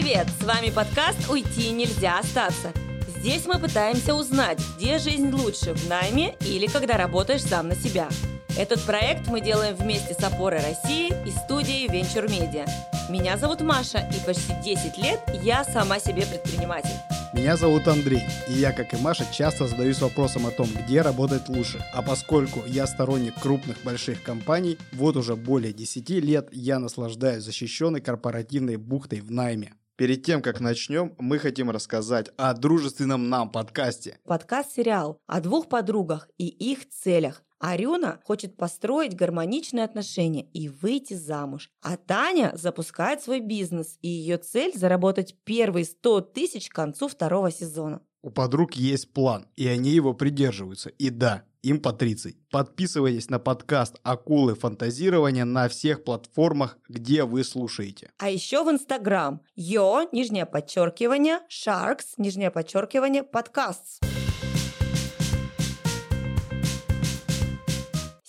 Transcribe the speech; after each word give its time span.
привет! 0.00 0.28
С 0.40 0.44
вами 0.44 0.70
подкаст 0.70 1.28
«Уйти 1.28 1.70
нельзя 1.70 2.20
остаться». 2.20 2.72
Здесь 3.18 3.46
мы 3.46 3.58
пытаемся 3.58 4.14
узнать, 4.14 4.60
где 4.76 4.98
жизнь 4.98 5.28
лучше, 5.30 5.74
в 5.74 5.88
найме 5.88 6.36
или 6.40 6.68
когда 6.68 6.96
работаешь 6.96 7.42
сам 7.42 7.66
на 7.66 7.74
себя. 7.74 8.08
Этот 8.56 8.80
проект 8.82 9.26
мы 9.26 9.40
делаем 9.40 9.74
вместе 9.74 10.14
с 10.14 10.22
«Опорой 10.22 10.60
России» 10.60 11.12
и 11.26 11.30
студией 11.30 11.88
Venture 11.88 12.28
Media. 12.28 12.68
Меня 13.10 13.36
зовут 13.38 13.60
Маша, 13.60 14.08
и 14.14 14.24
почти 14.24 14.52
10 14.62 14.98
лет 14.98 15.20
я 15.42 15.64
сама 15.64 15.98
себе 15.98 16.24
предприниматель. 16.26 16.94
Меня 17.34 17.56
зовут 17.56 17.88
Андрей, 17.88 18.22
и 18.48 18.52
я, 18.52 18.72
как 18.72 18.94
и 18.94 18.96
Маша, 18.98 19.26
часто 19.32 19.66
задаюсь 19.66 20.00
вопросом 20.00 20.46
о 20.46 20.52
том, 20.52 20.68
где 20.84 21.02
работать 21.02 21.48
лучше. 21.48 21.84
А 21.92 22.02
поскольку 22.02 22.62
я 22.66 22.86
сторонник 22.86 23.34
крупных 23.34 23.82
больших 23.82 24.22
компаний, 24.22 24.78
вот 24.92 25.16
уже 25.16 25.34
более 25.34 25.72
10 25.72 26.08
лет 26.10 26.48
я 26.52 26.78
наслаждаюсь 26.78 27.42
защищенной 27.42 28.00
корпоративной 28.00 28.76
бухтой 28.76 29.20
в 29.20 29.32
найме. 29.32 29.74
Перед 29.98 30.22
тем, 30.22 30.42
как 30.42 30.60
начнем, 30.60 31.16
мы 31.18 31.40
хотим 31.40 31.70
рассказать 31.70 32.30
о 32.36 32.54
дружественном 32.54 33.28
нам 33.28 33.50
подкасте. 33.50 34.20
Подкаст-сериал 34.28 35.20
о 35.26 35.40
двух 35.40 35.68
подругах 35.68 36.28
и 36.38 36.46
их 36.46 36.88
целях. 36.88 37.42
Арюна 37.58 38.20
хочет 38.22 38.56
построить 38.56 39.16
гармоничные 39.16 39.84
отношения 39.84 40.44
и 40.52 40.68
выйти 40.68 41.14
замуж. 41.14 41.72
А 41.82 41.96
Таня 41.96 42.52
запускает 42.54 43.22
свой 43.22 43.40
бизнес, 43.40 43.98
и 44.00 44.06
ее 44.06 44.36
цель– 44.36 44.70
заработать 44.78 45.34
первые 45.42 45.84
100 45.84 46.20
тысяч 46.20 46.68
к 46.68 46.74
концу 46.76 47.08
второго 47.08 47.50
сезона. 47.50 48.00
У 48.22 48.30
подруг 48.30 48.74
есть 48.74 49.12
план, 49.12 49.46
и 49.56 49.68
они 49.68 49.90
его 49.90 50.12
придерживаются. 50.12 50.90
И 50.90 51.10
да, 51.10 51.44
им 51.62 51.80
по 51.80 51.92
30. 51.92 52.36
Подписывайтесь 52.50 53.30
на 53.30 53.38
подкаст 53.38 54.00
«Акулы 54.02 54.54
фантазирования» 54.54 55.44
на 55.44 55.68
всех 55.68 56.02
платформах, 56.02 56.78
где 56.88 57.24
вы 57.24 57.44
слушаете. 57.44 58.10
А 58.18 58.28
еще 58.28 58.64
в 58.64 58.70
Инстаграм 58.70 59.40
йо, 59.54 60.08
нижнее 60.12 60.46
подчеркивание, 60.46 61.40
sharks, 61.48 62.14
нижнее 62.16 62.50
подчеркивание, 62.50 63.22
подкаст. 63.22 64.00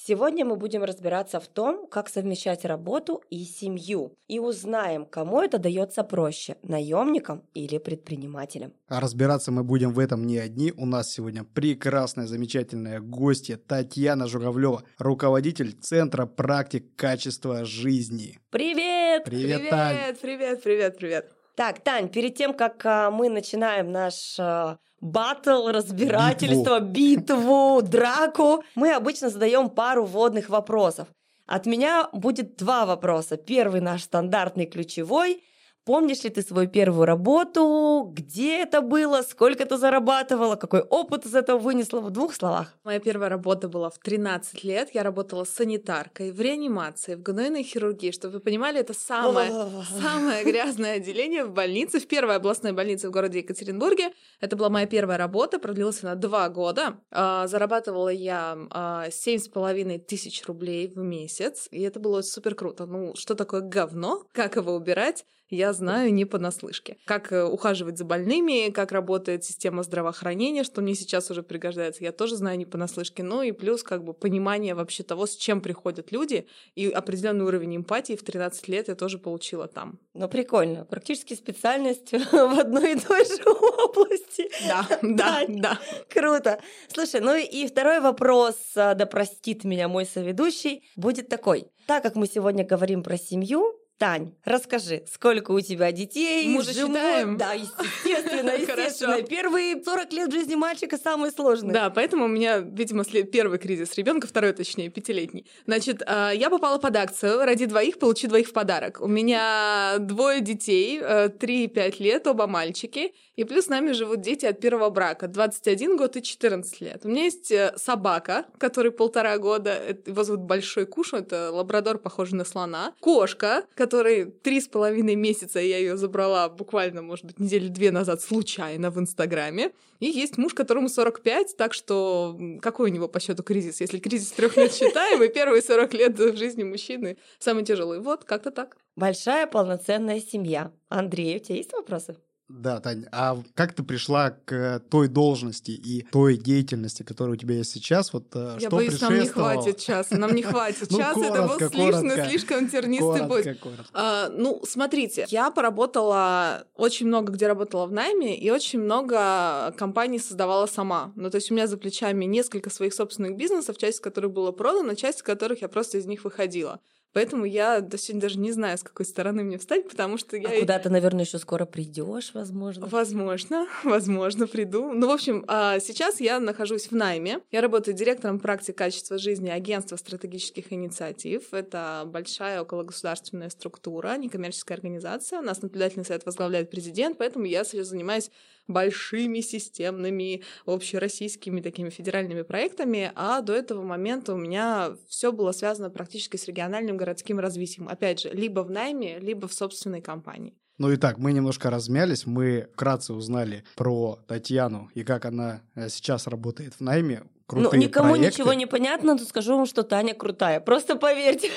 Сегодня 0.09 0.43
мы 0.43 0.55
будем 0.55 0.83
разбираться 0.83 1.39
в 1.39 1.47
том, 1.47 1.85
как 1.85 2.09
совмещать 2.09 2.65
работу 2.65 3.21
и 3.29 3.43
семью. 3.43 4.17
И 4.27 4.39
узнаем, 4.39 5.05
кому 5.05 5.39
это 5.39 5.59
дается 5.59 6.03
проще– 6.03 6.55
наемникам 6.63 7.43
или 7.53 7.77
предпринимателям. 7.77 8.73
А 8.87 9.01
разбираться 9.01 9.51
мы 9.51 9.63
будем 9.63 9.93
в 9.93 9.99
этом 9.99 10.25
не 10.25 10.39
одни. 10.39 10.73
У 10.75 10.87
нас 10.87 11.11
сегодня 11.13 11.43
прекрасная, 11.43 12.25
замечательная 12.25 13.01
гостья 13.01 13.57
Татьяна 13.57 14.25
Журавлева, 14.25 14.81
руководитель 14.97 15.73
Центра 15.73 16.25
практик 16.25 16.85
качества 16.95 17.63
жизни. 17.63 18.39
Привет! 18.49 19.25
Привет, 19.25 19.57
привет, 19.57 19.69
Тань! 19.69 20.15
привет, 20.19 20.63
привет, 20.63 20.97
привет. 20.97 21.38
Так, 21.59 21.81
Тань, 21.81 22.07
перед 22.07 22.35
тем, 22.35 22.53
как 22.53 22.85
а, 22.85 23.11
мы 23.11 23.27
начинаем 23.27 23.91
наш 23.91 24.37
а, 24.39 24.77
батл, 25.01 25.67
разбирательство, 25.67 26.79
битву. 26.79 27.81
драку, 27.81 28.63
мы 28.75 28.93
обычно 28.93 29.29
задаем 29.29 29.69
пару 29.69 30.05
вводных 30.05 30.47
вопросов. 30.47 31.09
От 31.47 31.65
меня 31.65 32.07
будет 32.13 32.55
два 32.55 32.85
вопроса. 32.85 33.35
Первый 33.35 33.81
наш 33.81 34.03
стандартный 34.03 34.67
ключевой. 34.67 35.43
Помнишь 35.85 36.23
ли 36.23 36.29
ты 36.29 36.41
свою 36.41 36.69
первую 36.69 37.05
работу? 37.05 38.11
Где 38.13 38.61
это 38.61 38.81
было? 38.81 39.21
Сколько 39.21 39.65
ты 39.65 39.77
зарабатывала? 39.77 40.55
Какой 40.55 40.81
опыт 40.81 41.25
из 41.25 41.33
этого 41.33 41.57
вынесла? 41.57 41.99
В 41.99 42.11
двух 42.11 42.35
словах. 42.35 42.77
Моя 42.83 42.99
первая 42.99 43.29
работа 43.29 43.67
была 43.67 43.89
в 43.89 43.97
13 43.97 44.63
лет. 44.63 44.89
Я 44.93 45.03
работала 45.03 45.45
санитаркой 45.45 46.31
в 46.31 46.39
реанимации, 46.39 47.15
в 47.15 47.21
гнойной 47.23 47.63
хирургии. 47.63 48.11
Чтобы 48.11 48.35
вы 48.35 48.39
понимали, 48.39 48.79
это 48.79 48.93
самое, 48.93 49.51
самое 49.99 50.43
грязное 50.43 50.97
отделение 50.97 51.45
в 51.45 51.51
больнице, 51.51 51.99
в 51.99 52.07
первой 52.07 52.35
областной 52.35 52.71
больнице 52.71 53.09
в 53.09 53.11
городе 53.11 53.39
Екатеринбурге. 53.39 54.13
Это 54.39 54.55
была 54.55 54.69
моя 54.69 54.85
первая 54.85 55.17
работа, 55.17 55.59
продлилась 55.59 56.03
она 56.03 56.15
два 56.15 56.49
года. 56.49 56.99
А, 57.11 57.47
Зарабатывала 57.47 58.09
я 58.09 58.57
а, 58.69 59.09
семь 59.09 59.39
с 59.39 59.47
половиной 59.47 59.97
тысяч 59.97 60.45
рублей 60.45 60.87
в 60.87 60.97
месяц, 60.97 61.67
и 61.71 61.81
это 61.81 61.99
было 61.99 62.21
супер 62.21 62.53
круто. 62.53 62.85
Ну, 62.85 63.15
что 63.15 63.33
такое 63.33 63.61
говно? 63.61 64.23
Как 64.33 64.55
его 64.55 64.73
убирать? 64.75 65.25
Я 65.49 65.73
знаю 65.73 66.13
не 66.13 66.25
понаслышке. 66.25 66.97
Как 67.05 67.31
э, 67.31 67.43
ухаживать 67.43 67.97
за 67.97 68.05
больными, 68.05 68.69
как 68.69 68.91
работает 68.91 69.43
система 69.43 69.83
здравоохранения, 69.83 70.63
что 70.63 70.81
мне 70.81 70.95
сейчас 70.95 71.31
уже 71.31 71.43
пригождается, 71.43 72.03
я 72.03 72.11
тоже 72.11 72.35
знаю 72.35 72.57
не 72.57 72.65
понаслышке. 72.65 73.23
Ну 73.23 73.41
и 73.41 73.51
плюс 73.51 73.83
как 73.83 74.03
бы 74.03 74.13
понимание 74.13 74.75
вообще 74.75 75.03
того, 75.03 75.25
с 75.25 75.35
чем 75.35 75.61
приходят 75.61 76.11
люди, 76.11 76.47
и 76.75 76.89
определенный 76.89 77.45
уровень 77.45 77.77
эмпатии 77.77 78.15
в 78.15 78.23
13 78.23 78.67
лет 78.67 78.87
я 78.87 78.95
тоже 78.95 79.17
получила 79.17 79.67
там. 79.67 79.99
Ну, 80.13 80.27
прикольно. 80.27 80.85
Практически 80.85 81.33
специальность 81.33 82.11
в 82.31 82.59
одной 82.59 82.93
и 82.93 82.99
той 82.99 83.25
же 83.25 83.43
области. 83.43 84.49
Да, 84.67 84.87
да, 85.01 85.45
да. 85.47 85.79
Круто. 86.09 86.59
Слушай, 86.87 87.21
ну 87.21 87.35
и 87.35 87.67
второй 87.67 87.99
вопрос, 87.99 88.55
а, 88.75 88.93
да 88.93 89.05
простит 89.05 89.63
меня 89.63 89.87
мой 89.87 90.05
соведущий, 90.05 90.83
будет 90.95 91.29
такой. 91.29 91.71
Так 91.87 92.03
как 92.03 92.15
мы 92.15 92.27
сегодня 92.27 92.63
говорим 92.63 93.01
про 93.01 93.17
семью, 93.17 93.78
Тань, 93.99 94.33
расскажи, 94.45 95.03
сколько 95.11 95.51
у 95.51 95.59
тебя 95.59 95.91
детей? 95.91 96.47
Мы 96.47 96.61
уже 96.61 96.73
считаем. 96.73 97.35
Да, 97.35 97.51
естественно, 97.51 98.51
естественно. 98.57 99.21
Первые 99.23 99.83
40 99.83 100.13
лет 100.13 100.31
жизни 100.31 100.55
мальчика 100.55 100.97
самые 100.97 101.33
сложные. 101.33 101.73
Да, 101.73 101.89
поэтому 101.89 102.23
у 102.23 102.27
меня, 102.29 102.59
видимо, 102.59 103.03
первый 103.03 103.59
кризис 103.59 103.93
ребенка, 103.95 104.25
второй, 104.25 104.53
точнее, 104.53 104.89
пятилетний. 104.89 105.45
Значит, 105.65 106.01
а, 106.05 106.31
я 106.31 106.49
попала 106.49 106.77
под 106.77 106.95
акцию 106.95 107.43
«Ради 107.43 107.65
двоих, 107.65 107.99
получи 107.99 108.27
двоих 108.27 108.47
в 108.47 108.53
подарок». 108.53 109.01
У 109.01 109.07
меня 109.07 109.97
двое 109.99 110.39
детей, 110.39 111.01
3-5 111.01 111.77
э, 111.77 111.91
лет, 111.99 112.25
оба 112.25 112.47
мальчики, 112.47 113.11
и 113.39 113.45
плюс 113.45 113.65
с 113.65 113.69
нами 113.69 113.93
живут 113.93 114.19
дети 114.19 114.45
от 114.45 114.59
первого 114.59 114.89
брака, 114.89 115.29
21 115.29 115.95
год 115.95 116.17
и 116.17 116.21
14 116.21 116.81
лет. 116.81 117.05
У 117.05 117.07
меня 117.07 117.23
есть 117.23 117.49
э, 117.53 117.73
собака, 117.77 118.45
который 118.57 118.91
полтора 118.91 119.37
года, 119.37 119.95
его 120.05 120.25
зовут 120.25 120.41
Большой 120.41 120.85
Куш, 120.85 121.13
это 121.13 121.49
лабрадор, 121.49 121.99
похожий 121.99 122.37
на 122.37 122.43
слона. 122.43 122.93
Кошка, 122.99 123.63
которой 123.75 124.25
три 124.25 124.59
с 124.59 124.67
половиной 124.67 125.15
месяца 125.15 125.61
я 125.61 125.77
ее 125.77 125.95
забрала 125.95 126.49
буквально, 126.49 127.01
может 127.01 127.23
быть, 127.23 127.39
недели 127.39 127.69
две 127.69 127.91
назад 127.91 128.21
случайно 128.21 128.91
в 128.91 128.99
Инстаграме. 128.99 129.71
И 130.01 130.07
есть 130.07 130.37
муж, 130.37 130.53
которому 130.53 130.89
45, 130.89 131.55
так 131.55 131.73
что 131.73 132.37
какой 132.61 132.91
у 132.91 132.93
него 132.93 133.07
по 133.07 133.21
счету 133.21 133.41
кризис? 133.43 133.79
Если 133.79 133.99
кризис 133.99 134.33
трех 134.33 134.57
лет 134.57 134.73
считаем, 134.73 135.23
и 135.23 135.29
первые 135.29 135.61
40 135.61 135.93
лет 135.93 136.19
в 136.19 136.35
жизни 136.35 136.63
мужчины 136.63 137.17
самый 137.39 137.63
тяжелый. 137.63 138.01
Вот, 138.01 138.25
как-то 138.25 138.51
так. 138.51 138.75
Большая 138.97 139.47
полноценная 139.47 140.19
семья. 140.19 140.73
Андрей, 140.89 141.37
у 141.37 141.39
тебя 141.39 141.55
есть 141.55 141.71
вопросы? 141.71 142.17
Да, 142.49 142.79
Таня, 142.79 143.07
а 143.11 143.37
как 143.53 143.73
ты 143.73 143.83
пришла 143.83 144.31
к 144.31 144.81
той 144.89 145.07
должности 145.07 145.69
и 145.69 146.01
той 146.11 146.35
деятельности, 146.35 147.03
которая 147.03 147.35
у 147.35 147.37
тебя 147.37 147.55
есть 147.55 147.71
сейчас? 147.71 148.11
Вот 148.11 148.25
э, 148.33 148.57
Я 148.59 148.67
что 148.67 148.77
боюсь, 148.77 148.99
нам 148.99 149.19
не 149.19 149.27
хватит 149.27 149.77
часа, 149.77 150.17
нам 150.17 150.33
не 150.33 150.41
хватит 150.43 150.89
ну, 150.89 150.97
часа, 150.97 151.19
это 151.19 151.43
был 151.43 151.69
слишком, 151.69 152.27
слишком 152.27 152.69
тернистый 152.69 153.27
путь. 153.27 153.45
А, 153.93 154.29
ну, 154.29 154.63
смотрите, 154.67 155.27
я 155.29 155.51
поработала 155.51 156.65
очень 156.75 157.05
много, 157.05 157.31
где 157.31 157.45
работала 157.45 157.85
в 157.85 157.91
найме, 157.91 158.35
и 158.35 158.49
очень 158.49 158.79
много 158.79 159.71
компаний 159.77 160.17
создавала 160.17 160.65
сама. 160.65 161.13
Ну, 161.15 161.29
то 161.29 161.35
есть 161.35 161.51
у 161.51 161.53
меня 161.53 161.67
за 161.67 161.77
плечами 161.77 162.25
несколько 162.25 162.71
своих 162.71 162.95
собственных 162.95 163.37
бизнесов, 163.37 163.77
часть 163.77 163.99
которых 163.99 164.31
была 164.31 164.51
продана, 164.51 164.95
часть 164.95 165.21
которых 165.21 165.61
я 165.61 165.67
просто 165.67 165.99
из 165.99 166.07
них 166.07 166.23
выходила. 166.23 166.79
Поэтому 167.13 167.45
я 167.45 167.81
до 167.81 167.97
сегодня 167.97 168.21
даже 168.21 168.37
не 168.37 168.51
знаю, 168.51 168.77
с 168.77 168.83
какой 168.83 169.05
стороны 169.05 169.43
мне 169.43 169.57
встать, 169.57 169.89
потому 169.89 170.17
что 170.17 170.37
я... 170.37 170.49
А 170.49 170.59
куда 170.59 170.77
ты, 170.77 170.89
наверное, 170.89 171.25
еще 171.25 171.39
скоро 171.39 171.65
придешь, 171.65 172.31
возможно? 172.33 172.85
Возможно, 172.87 173.67
возможно, 173.83 174.47
приду. 174.47 174.91
Ну, 174.91 175.07
в 175.07 175.11
общем, 175.11 175.43
а, 175.47 175.79
сейчас 175.79 176.21
я 176.21 176.39
нахожусь 176.39 176.87
в 176.87 176.91
найме. 176.91 177.39
Я 177.51 177.61
работаю 177.61 177.95
директором 177.95 178.39
практик 178.39 178.77
качества 178.77 179.17
жизни 179.17 179.49
агентства 179.49 179.95
стратегических 179.95 180.71
инициатив. 180.71 181.53
Это 181.53 182.03
большая 182.05 182.61
окологосударственная 182.61 183.49
структура, 183.49 184.15
некоммерческая 184.17 184.77
организация. 184.77 185.39
У 185.39 185.43
нас 185.43 185.61
наблюдательный 185.61 186.05
совет 186.05 186.25
возглавляет 186.25 186.69
президент, 186.69 187.17
поэтому 187.17 187.45
я 187.45 187.63
сейчас 187.63 187.87
занимаюсь 187.87 188.29
большими 188.69 189.41
системными 189.41 190.43
общероссийскими 190.65 191.59
такими 191.59 191.89
федеральными 191.89 192.43
проектами, 192.43 193.11
а 193.15 193.41
до 193.41 193.53
этого 193.53 193.83
момента 193.83 194.33
у 194.33 194.37
меня 194.37 194.95
все 195.09 195.31
было 195.33 195.51
связано 195.51 195.89
практически 195.89 196.37
с 196.37 196.47
региональным 196.47 196.95
городским 196.95 197.39
развитием. 197.39 197.89
Опять 197.89 198.21
же, 198.21 198.29
либо 198.29 198.61
в 198.61 198.71
найме, 198.71 199.19
либо 199.19 199.47
в 199.47 199.53
собственной 199.53 200.01
компании. 200.01 200.53
Ну 200.77 200.91
и 200.91 200.95
так, 200.95 201.17
мы 201.17 201.33
немножко 201.33 201.69
размялись, 201.69 202.25
мы 202.25 202.69
вкратце 202.73 203.13
узнали 203.13 203.65
про 203.75 204.17
Татьяну 204.27 204.89
и 204.93 205.03
как 205.03 205.25
она 205.25 205.61
э, 205.75 205.89
сейчас 205.89 206.25
работает 206.27 206.75
в 206.75 206.81
найме 206.81 207.23
крутые 207.49 207.71
Ну, 207.81 207.87
никому 207.87 208.11
проекты. 208.11 208.41
ничего 208.41 208.53
не 208.53 208.67
понятно, 208.67 209.15
но 209.15 209.19
скажу 209.25 209.55
вам, 209.57 209.65
что 209.65 209.83
Таня 209.83 210.13
крутая. 210.13 210.59
Просто 210.59 210.95
поверьте. 210.95 211.49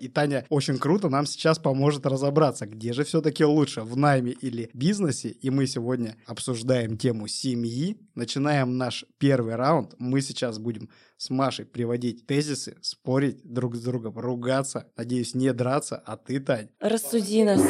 И 0.00 0.08
Таня 0.08 0.46
очень 0.48 0.78
круто 0.78 1.08
нам 1.10 1.26
сейчас 1.26 1.58
поможет 1.58 2.06
разобраться, 2.06 2.66
где 2.66 2.92
же 2.92 3.04
все-таки 3.04 3.44
лучше, 3.44 3.82
в 3.82 3.96
найме 3.96 4.32
или 4.32 4.70
бизнесе. 4.72 5.28
И 5.28 5.50
мы 5.50 5.66
сегодня 5.66 6.16
обсуждаем 6.26 6.96
тему 6.96 7.26
семьи. 7.26 7.98
Начинаем 8.14 8.78
наш 8.78 9.04
первый 9.18 9.56
раунд. 9.56 9.94
Мы 9.98 10.22
сейчас 10.22 10.58
будем 10.58 10.88
с 11.18 11.28
Машей 11.28 11.66
приводить 11.66 12.26
тезисы, 12.26 12.76
спорить 12.80 13.40
друг 13.44 13.76
с 13.76 13.80
другом, 13.82 14.18
ругаться. 14.18 14.86
Надеюсь, 14.96 15.34
не 15.34 15.52
драться, 15.52 16.02
а 16.06 16.16
ты, 16.16 16.40
Тань. 16.40 16.68
Рассуди 16.80 17.44
нас. 17.44 17.60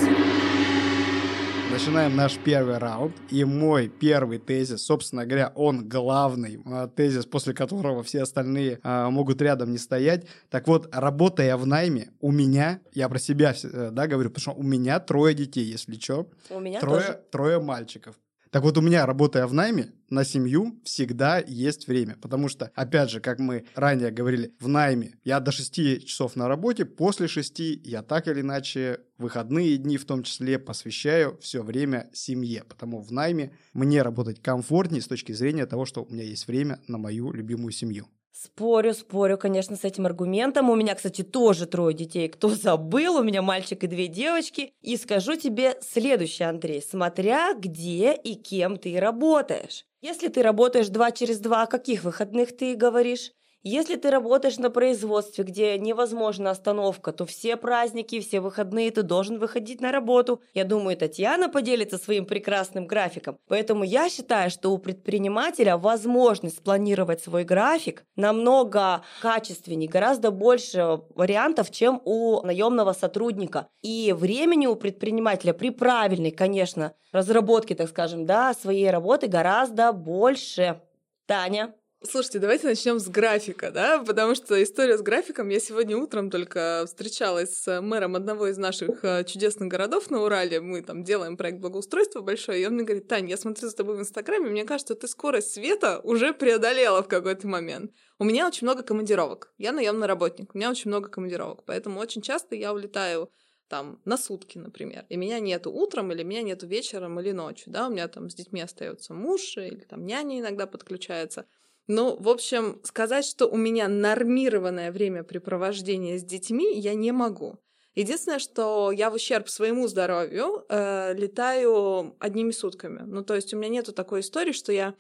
Начинаем 1.80 2.14
наш 2.14 2.36
первый 2.36 2.76
раунд. 2.76 3.16
И 3.30 3.42
мой 3.42 3.88
первый 3.88 4.38
тезис, 4.38 4.82
собственно 4.82 5.24
говоря, 5.24 5.50
он 5.54 5.88
главный 5.88 6.60
а, 6.66 6.88
тезис, 6.88 7.24
после 7.24 7.54
которого 7.54 8.02
все 8.02 8.20
остальные 8.20 8.80
а, 8.82 9.08
могут 9.08 9.40
рядом 9.40 9.72
не 9.72 9.78
стоять. 9.78 10.26
Так 10.50 10.68
вот, 10.68 10.94
работая 10.94 11.56
в 11.56 11.66
найме, 11.66 12.10
у 12.20 12.32
меня, 12.32 12.80
я 12.92 13.08
про 13.08 13.18
себя 13.18 13.54
э, 13.62 13.88
да, 13.92 14.06
говорю, 14.06 14.28
потому 14.28 14.42
что 14.54 14.60
у 14.60 14.62
меня 14.62 15.00
трое 15.00 15.34
детей, 15.34 15.64
если 15.64 15.98
что. 15.98 16.28
У 16.50 16.60
меня 16.60 16.80
трое, 16.80 17.00
тоже. 17.00 17.20
трое 17.30 17.60
мальчиков. 17.60 18.14
Так 18.50 18.64
вот, 18.64 18.76
у 18.76 18.80
меня, 18.80 19.06
работая 19.06 19.46
в 19.46 19.54
найме, 19.54 19.92
на 20.08 20.24
семью 20.24 20.80
всегда 20.84 21.38
есть 21.38 21.86
время. 21.86 22.16
Потому 22.20 22.48
что, 22.48 22.72
опять 22.74 23.08
же, 23.08 23.20
как 23.20 23.38
мы 23.38 23.64
ранее 23.76 24.10
говорили, 24.10 24.56
в 24.58 24.66
найме 24.66 25.14
я 25.22 25.38
до 25.38 25.52
6 25.52 26.04
часов 26.04 26.34
на 26.34 26.48
работе, 26.48 26.84
после 26.84 27.28
6 27.28 27.60
я 27.84 28.02
так 28.02 28.26
или 28.26 28.40
иначе 28.40 29.00
выходные 29.18 29.76
дни 29.76 29.96
в 29.98 30.04
том 30.04 30.24
числе 30.24 30.58
посвящаю 30.58 31.38
все 31.40 31.62
время 31.62 32.10
семье. 32.12 32.64
Потому 32.64 33.00
в 33.00 33.12
найме 33.12 33.52
мне 33.72 34.02
работать 34.02 34.42
комфортнее 34.42 35.00
с 35.00 35.06
точки 35.06 35.30
зрения 35.30 35.66
того, 35.66 35.86
что 35.86 36.02
у 36.02 36.12
меня 36.12 36.24
есть 36.24 36.48
время 36.48 36.80
на 36.88 36.98
мою 36.98 37.32
любимую 37.32 37.70
семью. 37.70 38.08
Спорю, 38.32 38.94
спорю, 38.94 39.36
конечно, 39.36 39.76
с 39.76 39.84
этим 39.84 40.06
аргументом. 40.06 40.70
У 40.70 40.76
меня, 40.76 40.94
кстати, 40.94 41.22
тоже 41.22 41.66
трое 41.66 41.94
детей. 41.94 42.28
Кто 42.28 42.48
забыл, 42.54 43.16
у 43.16 43.22
меня 43.22 43.42
мальчик 43.42 43.82
и 43.84 43.86
две 43.86 44.06
девочки. 44.06 44.72
И 44.80 44.96
скажу 44.96 45.36
тебе 45.36 45.76
следующее, 45.80 46.48
Андрей. 46.48 46.80
Смотря 46.80 47.54
где 47.54 48.14
и 48.14 48.34
кем 48.34 48.76
ты 48.76 48.98
работаешь. 48.98 49.84
Если 50.00 50.28
ты 50.28 50.42
работаешь 50.42 50.88
два 50.88 51.10
через 51.10 51.40
два, 51.40 51.62
о 51.62 51.66
каких 51.66 52.04
выходных 52.04 52.56
ты 52.56 52.74
говоришь? 52.74 53.32
Если 53.62 53.96
ты 53.96 54.10
работаешь 54.10 54.56
на 54.56 54.70
производстве, 54.70 55.44
где 55.44 55.78
невозможна 55.78 56.50
остановка, 56.50 57.12
то 57.12 57.26
все 57.26 57.58
праздники, 57.58 58.20
все 58.20 58.40
выходные 58.40 58.90
ты 58.90 59.02
должен 59.02 59.38
выходить 59.38 59.82
на 59.82 59.92
работу. 59.92 60.40
Я 60.54 60.64
думаю, 60.64 60.96
Татьяна 60.96 61.50
поделится 61.50 61.98
своим 61.98 62.24
прекрасным 62.24 62.86
графиком. 62.86 63.38
Поэтому 63.48 63.84
я 63.84 64.08
считаю, 64.08 64.50
что 64.50 64.70
у 64.70 64.78
предпринимателя 64.78 65.76
возможность 65.76 66.56
спланировать 66.56 67.22
свой 67.22 67.44
график 67.44 68.06
намного 68.16 69.02
качественнее, 69.20 69.90
гораздо 69.90 70.30
больше 70.30 71.02
вариантов, 71.14 71.70
чем 71.70 72.00
у 72.06 72.40
наемного 72.40 72.94
сотрудника. 72.94 73.68
И 73.82 74.14
времени 74.16 74.68
у 74.68 74.74
предпринимателя 74.74 75.52
при 75.52 75.68
правильной, 75.68 76.30
конечно, 76.30 76.94
разработке, 77.12 77.74
так 77.74 77.90
скажем, 77.90 78.24
да, 78.24 78.54
своей 78.54 78.90
работы 78.90 79.26
гораздо 79.26 79.92
больше. 79.92 80.80
Таня, 81.26 81.74
Слушайте, 82.02 82.38
давайте 82.38 82.66
начнем 82.66 82.98
с 82.98 83.08
графика, 83.08 83.70
да, 83.70 84.02
потому 84.02 84.34
что 84.34 84.62
история 84.62 84.96
с 84.96 85.02
графиком. 85.02 85.50
Я 85.50 85.60
сегодня 85.60 85.98
утром 85.98 86.30
только 86.30 86.84
встречалась 86.86 87.54
с 87.54 87.80
мэром 87.82 88.16
одного 88.16 88.46
из 88.46 88.56
наших 88.56 89.04
э, 89.04 89.22
чудесных 89.24 89.68
городов 89.68 90.08
на 90.08 90.22
Урале. 90.22 90.62
Мы 90.62 90.80
там 90.80 91.04
делаем 91.04 91.36
проект 91.36 91.58
благоустройства 91.58 92.22
большой, 92.22 92.62
и 92.62 92.66
он 92.66 92.72
мне 92.72 92.84
говорит, 92.84 93.06
Тань, 93.06 93.28
я 93.28 93.36
смотрю 93.36 93.68
за 93.68 93.76
тобой 93.76 93.98
в 93.98 94.00
Инстаграме, 94.00 94.48
мне 94.48 94.64
кажется, 94.64 94.94
ты 94.94 95.06
скорость 95.08 95.52
света 95.52 96.00
уже 96.02 96.32
преодолела 96.32 97.02
в 97.02 97.08
какой-то 97.08 97.46
момент. 97.46 97.92
У 98.18 98.24
меня 98.24 98.46
очень 98.46 98.66
много 98.66 98.82
командировок. 98.82 99.52
Я 99.58 99.72
наемный 99.72 100.06
работник, 100.06 100.54
у 100.54 100.58
меня 100.58 100.70
очень 100.70 100.88
много 100.88 101.10
командировок, 101.10 101.64
поэтому 101.66 102.00
очень 102.00 102.22
часто 102.22 102.54
я 102.54 102.72
улетаю 102.72 103.30
там 103.68 104.00
на 104.06 104.16
сутки, 104.16 104.56
например, 104.56 105.04
и 105.10 105.16
меня 105.16 105.38
нету 105.38 105.70
утром 105.70 106.10
или 106.12 106.22
меня 106.22 106.42
нету 106.42 106.66
вечером 106.66 107.20
или 107.20 107.30
ночью, 107.32 107.70
да, 107.70 107.88
у 107.88 107.90
меня 107.90 108.08
там 108.08 108.30
с 108.30 108.34
детьми 108.34 108.62
остается 108.62 109.12
муж 109.12 109.58
или 109.58 109.84
там 109.84 110.06
няня 110.06 110.40
иногда 110.40 110.66
подключается. 110.66 111.44
Ну, 111.92 112.16
в 112.20 112.28
общем, 112.28 112.80
сказать, 112.84 113.24
что 113.24 113.46
у 113.48 113.56
меня 113.56 113.88
нормированное 113.88 114.92
времяпрепровождение 114.92 116.20
с 116.20 116.22
детьми, 116.22 116.78
я 116.78 116.94
не 116.94 117.10
могу. 117.10 117.58
Единственное, 117.96 118.38
что 118.38 118.92
я 118.92 119.10
в 119.10 119.14
ущерб 119.14 119.48
своему 119.48 119.88
здоровью 119.88 120.64
э, 120.68 121.14
летаю 121.14 122.14
одними 122.20 122.52
сутками. 122.52 123.00
Ну, 123.04 123.24
то 123.24 123.34
есть 123.34 123.52
у 123.52 123.56
меня 123.56 123.70
нету 123.70 123.92
такой 123.92 124.20
истории, 124.20 124.52
что 124.52 124.70
я 124.70 124.94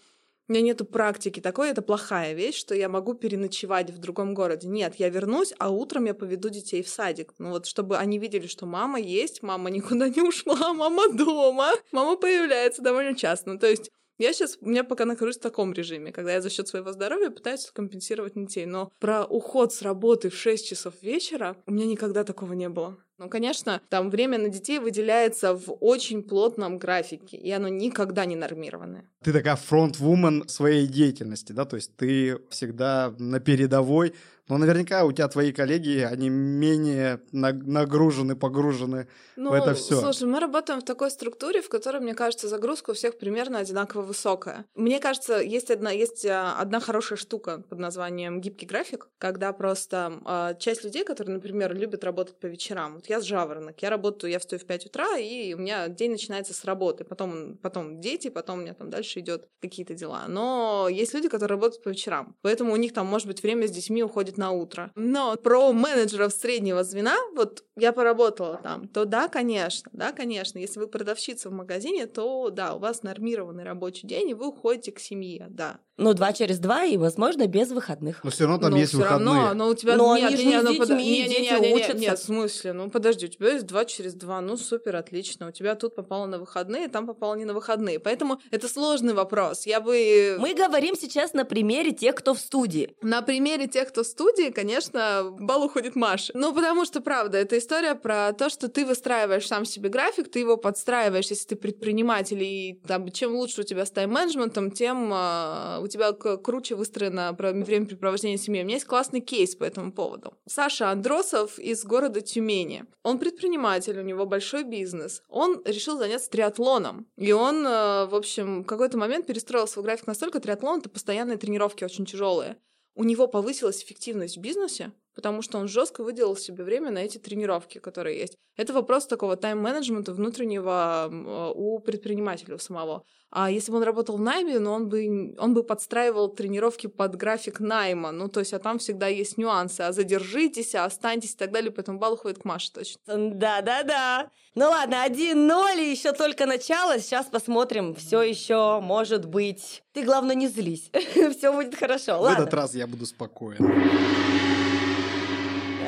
у 0.48 0.52
меня 0.52 0.62
нету 0.62 0.84
практики 0.84 1.38
такой, 1.38 1.70
это 1.70 1.80
плохая 1.80 2.32
вещь, 2.32 2.56
что 2.56 2.74
я 2.74 2.88
могу 2.88 3.14
переночевать 3.14 3.90
в 3.90 3.98
другом 3.98 4.34
городе. 4.34 4.66
Нет, 4.66 4.96
я 4.96 5.10
вернусь, 5.10 5.54
а 5.60 5.70
утром 5.70 6.06
я 6.06 6.14
поведу 6.14 6.48
детей 6.48 6.82
в 6.82 6.88
садик. 6.88 7.34
Ну 7.38 7.50
вот, 7.50 7.66
чтобы 7.66 7.98
они 7.98 8.18
видели, 8.18 8.48
что 8.48 8.66
мама 8.66 8.98
есть, 8.98 9.44
мама 9.44 9.70
никуда 9.70 10.08
не 10.08 10.22
ушла, 10.22 10.72
мама 10.74 11.08
дома, 11.12 11.70
мама 11.92 12.16
появляется 12.16 12.82
довольно 12.82 13.14
часто. 13.14 13.52
Ну, 13.52 13.60
то 13.60 13.68
есть 13.68 13.92
я 14.20 14.32
сейчас, 14.32 14.58
у 14.60 14.68
меня 14.68 14.84
пока 14.84 15.04
нахожусь 15.04 15.38
в 15.38 15.40
таком 15.40 15.72
режиме, 15.72 16.12
когда 16.12 16.32
я 16.34 16.40
за 16.40 16.50
счет 16.50 16.68
своего 16.68 16.92
здоровья 16.92 17.30
пытаюсь 17.30 17.70
компенсировать 17.72 18.34
детей. 18.34 18.66
Но 18.66 18.92
про 18.98 19.24
уход 19.24 19.72
с 19.72 19.82
работы 19.82 20.30
в 20.30 20.36
6 20.36 20.66
часов 20.66 20.94
вечера 21.02 21.56
у 21.66 21.72
меня 21.72 21.86
никогда 21.86 22.24
такого 22.24 22.52
не 22.52 22.68
было. 22.68 22.98
Ну, 23.20 23.28
конечно, 23.28 23.82
там 23.90 24.08
время 24.08 24.38
на 24.38 24.48
детей 24.48 24.78
выделяется 24.78 25.54
в 25.54 25.76
очень 25.80 26.22
плотном 26.22 26.78
графике, 26.78 27.36
и 27.36 27.50
оно 27.50 27.68
никогда 27.68 28.24
не 28.24 28.34
нормированное. 28.34 29.04
Ты 29.22 29.34
такая 29.34 29.56
фронт-вумен 29.56 30.48
своей 30.48 30.86
деятельности, 30.86 31.52
да, 31.52 31.66
то 31.66 31.76
есть 31.76 31.94
ты 31.96 32.38
всегда 32.48 33.14
на 33.18 33.38
передовой, 33.38 34.14
но 34.50 34.58
наверняка 34.58 35.04
у 35.04 35.12
тебя 35.12 35.28
твои 35.28 35.52
коллеги, 35.52 36.00
они 36.00 36.28
менее 36.28 37.20
нагружены, 37.32 38.34
погружены 38.34 39.06
ну, 39.36 39.50
в 39.50 39.52
это 39.52 39.74
все. 39.74 40.00
Слушай, 40.00 40.26
мы 40.28 40.40
работаем 40.40 40.80
в 40.80 40.84
такой 40.84 41.10
структуре, 41.10 41.62
в 41.62 41.68
которой, 41.68 42.00
мне 42.00 42.14
кажется, 42.14 42.48
загрузка 42.48 42.90
у 42.90 42.94
всех 42.94 43.16
примерно 43.16 43.58
одинаково 43.58 44.02
высокая. 44.02 44.66
Мне 44.74 44.98
кажется, 44.98 45.38
есть 45.38 45.70
одна, 45.70 45.90
есть 45.90 46.26
а, 46.26 46.56
одна 46.58 46.80
хорошая 46.80 47.16
штука 47.16 47.62
под 47.68 47.78
названием 47.78 48.40
гибкий 48.40 48.66
график, 48.66 49.08
когда 49.18 49.52
просто 49.52 50.20
э, 50.26 50.58
часть 50.58 50.82
людей, 50.82 51.04
которые, 51.04 51.34
например, 51.34 51.74
любят 51.74 52.02
работать 52.02 52.38
по 52.40 52.46
вечерам. 52.46 52.96
Вот 52.96 53.06
я 53.06 53.20
с 53.20 53.24
жаворонок, 53.24 53.80
я 53.80 53.90
работаю, 53.90 54.32
я 54.32 54.40
встаю 54.40 54.60
в 54.60 54.66
5 54.66 54.86
утра, 54.86 55.16
и 55.16 55.54
у 55.54 55.58
меня 55.58 55.88
день 55.88 56.10
начинается 56.10 56.54
с 56.54 56.64
работы, 56.64 57.04
потом, 57.04 57.56
потом 57.58 58.00
дети, 58.00 58.28
потом 58.28 58.58
у 58.58 58.62
меня 58.62 58.74
там 58.74 58.90
дальше 58.90 59.20
идет 59.20 59.48
какие-то 59.60 59.94
дела. 59.94 60.24
Но 60.26 60.88
есть 60.90 61.14
люди, 61.14 61.28
которые 61.28 61.56
работают 61.56 61.84
по 61.84 61.88
вечерам, 61.90 62.36
поэтому 62.42 62.72
у 62.72 62.76
них 62.76 62.92
там, 62.92 63.06
может 63.06 63.28
быть, 63.28 63.42
время 63.42 63.68
с 63.68 63.70
детьми 63.70 64.02
уходит 64.02 64.38
на 64.40 64.50
утро. 64.52 64.90
Но 64.96 65.36
про 65.36 65.72
менеджеров 65.72 66.32
среднего 66.32 66.82
звена, 66.82 67.16
вот 67.36 67.64
я 67.76 67.92
поработала 67.92 68.58
там, 68.62 68.88
то 68.88 69.04
да, 69.04 69.28
конечно, 69.28 69.90
да, 69.92 70.12
конечно, 70.12 70.58
если 70.58 70.80
вы 70.80 70.88
продавщица 70.88 71.50
в 71.50 71.52
магазине, 71.52 72.06
то 72.06 72.50
да, 72.50 72.74
у 72.74 72.78
вас 72.78 73.02
нормированный 73.02 73.64
рабочий 73.64 74.08
день, 74.08 74.30
и 74.30 74.34
вы 74.34 74.48
уходите 74.48 74.92
к 74.92 74.98
семье, 74.98 75.46
да. 75.50 75.78
Ну, 76.00 76.14
два 76.14 76.32
через 76.32 76.58
два, 76.58 76.84
и, 76.84 76.96
возможно, 76.96 77.46
без 77.46 77.70
выходных. 77.70 78.24
Но 78.24 78.30
все 78.30 78.44
равно 78.44 78.58
там 78.58 78.70
но 78.70 78.78
есть 78.78 78.94
выходные. 78.94 79.34
Равно, 79.34 79.54
но 79.54 79.68
у 79.68 79.74
тебя... 79.74 79.96
Но 79.96 80.16
нет, 80.16 80.28
они 80.28 80.36
же 80.36 80.44
нет, 80.46 80.68
не 80.68 80.74
с 80.74 80.78
под... 80.78 80.88
детьми, 80.88 81.10
нет, 81.10 81.28
дети 81.28 81.40
нет, 81.42 81.60
нет, 81.60 81.74
учатся. 81.74 81.98
Нет, 81.98 82.18
в 82.18 82.22
смысле? 82.22 82.72
Ну, 82.72 82.90
подожди, 82.90 83.26
у 83.26 83.28
тебя 83.28 83.52
есть 83.52 83.66
два 83.66 83.84
через 83.84 84.14
два, 84.14 84.40
ну, 84.40 84.56
супер, 84.56 84.96
отлично. 84.96 85.48
У 85.48 85.50
тебя 85.50 85.74
тут 85.74 85.94
попало 85.94 86.24
на 86.24 86.38
выходные, 86.38 86.88
там 86.88 87.06
попало 87.06 87.34
не 87.34 87.44
на 87.44 87.52
выходные. 87.52 87.98
Поэтому 87.98 88.40
это 88.50 88.66
сложный 88.66 89.12
вопрос. 89.12 89.66
Я 89.66 89.80
бы... 89.80 90.36
Мы 90.38 90.54
говорим 90.54 90.96
сейчас 90.96 91.34
на 91.34 91.44
примере 91.44 91.92
тех, 91.92 92.14
кто 92.14 92.32
в 92.32 92.40
студии. 92.40 92.96
На 93.02 93.20
примере 93.20 93.66
тех, 93.66 93.88
кто 93.88 94.02
в 94.02 94.06
студии, 94.06 94.50
конечно, 94.50 95.36
бал 95.38 95.62
уходит 95.62 95.96
Маша. 95.96 96.32
Ну, 96.34 96.54
потому 96.54 96.86
что, 96.86 97.02
правда, 97.02 97.36
это 97.36 97.58
история 97.58 97.94
про 97.94 98.32
то, 98.32 98.48
что 98.48 98.68
ты 98.68 98.86
выстраиваешь 98.86 99.46
сам 99.46 99.66
себе 99.66 99.90
график, 99.90 100.30
ты 100.30 100.38
его 100.38 100.56
подстраиваешь, 100.56 101.26
если 101.26 101.48
ты 101.48 101.56
предприниматель, 101.56 102.42
и 102.42 102.80
там, 102.86 103.10
чем 103.10 103.34
лучше 103.34 103.60
у 103.60 103.64
тебя 103.64 103.84
с 103.84 103.90
тайм-менеджментом, 103.90 104.70
тем 104.70 105.12
у 105.12 105.89
тебя 105.90 106.12
круче 106.12 106.74
выстроено 106.74 107.34
времяпрепровождение 107.38 108.38
семьи. 108.38 108.62
У 108.62 108.64
меня 108.64 108.76
есть 108.76 108.86
классный 108.86 109.20
кейс 109.20 109.54
по 109.54 109.64
этому 109.64 109.92
поводу. 109.92 110.34
Саша 110.46 110.90
Андросов 110.90 111.58
из 111.58 111.84
города 111.84 112.20
Тюмени. 112.20 112.84
Он 113.02 113.18
предприниматель, 113.18 113.98
у 113.98 114.02
него 114.02 114.26
большой 114.26 114.64
бизнес. 114.64 115.22
Он 115.28 115.62
решил 115.64 115.98
заняться 115.98 116.30
триатлоном. 116.30 117.06
И 117.16 117.32
он, 117.32 117.66
э, 117.66 118.06
в 118.06 118.14
общем, 118.14 118.62
в 118.62 118.66
какой-то 118.66 118.98
момент 118.98 119.26
перестроил 119.26 119.66
свой 119.66 119.84
график 119.84 120.06
настолько, 120.06 120.40
триатлон— 120.40 120.78
это 120.80 120.88
постоянные 120.88 121.36
тренировки 121.36 121.84
очень 121.84 122.06
тяжелые. 122.06 122.56
У 122.94 123.04
него 123.04 123.28
повысилась 123.28 123.82
эффективность 123.82 124.36
в 124.36 124.40
бизнесе, 124.40 124.92
потому 125.14 125.42
что 125.42 125.58
он 125.58 125.68
жестко 125.68 126.02
выделил 126.02 126.36
себе 126.36 126.64
время 126.64 126.90
на 126.90 126.98
эти 126.98 127.18
тренировки, 127.18 127.78
которые 127.78 128.18
есть. 128.18 128.36
Это 128.56 128.72
вопрос 128.72 129.06
такого 129.06 129.36
тайм-менеджмента 129.36 130.12
внутреннего 130.12 131.08
э, 131.10 131.52
у 131.54 131.78
предпринимателя 131.80 132.58
самого. 132.58 133.04
А 133.30 133.48
если 133.50 133.70
бы 133.70 133.78
он 133.78 133.84
работал 133.84 134.16
в 134.16 134.20
найме, 134.20 134.58
ну, 134.58 134.72
он 134.72 134.88
бы, 134.88 135.34
он 135.38 135.54
бы 135.54 135.62
подстраивал 135.62 136.28
тренировки 136.28 136.88
под 136.88 137.14
график 137.14 137.60
найма. 137.60 138.10
Ну, 138.10 138.28
то 138.28 138.40
есть, 138.40 138.52
а 138.52 138.58
там 138.58 138.78
всегда 138.78 139.06
есть 139.06 139.38
нюансы. 139.38 139.82
А 139.82 139.92
задержитесь, 139.92 140.74
а 140.74 140.84
останьтесь 140.84 141.34
и 141.34 141.36
так 141.36 141.52
далее. 141.52 141.70
Поэтому 141.70 141.98
балл 141.98 142.14
уходит 142.14 142.40
к 142.40 142.44
Маше 142.44 142.72
точно. 142.72 143.00
Да-да-да. 143.06 144.30
Ну 144.56 144.68
ладно, 144.68 145.06
1-0, 145.06 145.78
и 145.78 145.90
еще 145.90 146.12
только 146.12 146.44
начало. 146.44 146.98
Сейчас 146.98 147.26
посмотрим. 147.26 147.94
Все 147.94 148.20
еще 148.20 148.80
может 148.80 149.26
быть. 149.26 149.84
Ты, 149.92 150.02
главное, 150.02 150.34
не 150.34 150.48
злись. 150.48 150.90
Все 151.14 151.52
будет 151.52 151.76
хорошо. 151.76 152.18
В 152.18 152.22
ладно. 152.22 152.42
этот 152.42 152.54
раз 152.54 152.74
я 152.74 152.88
буду 152.88 153.06
спокоен. 153.06 154.29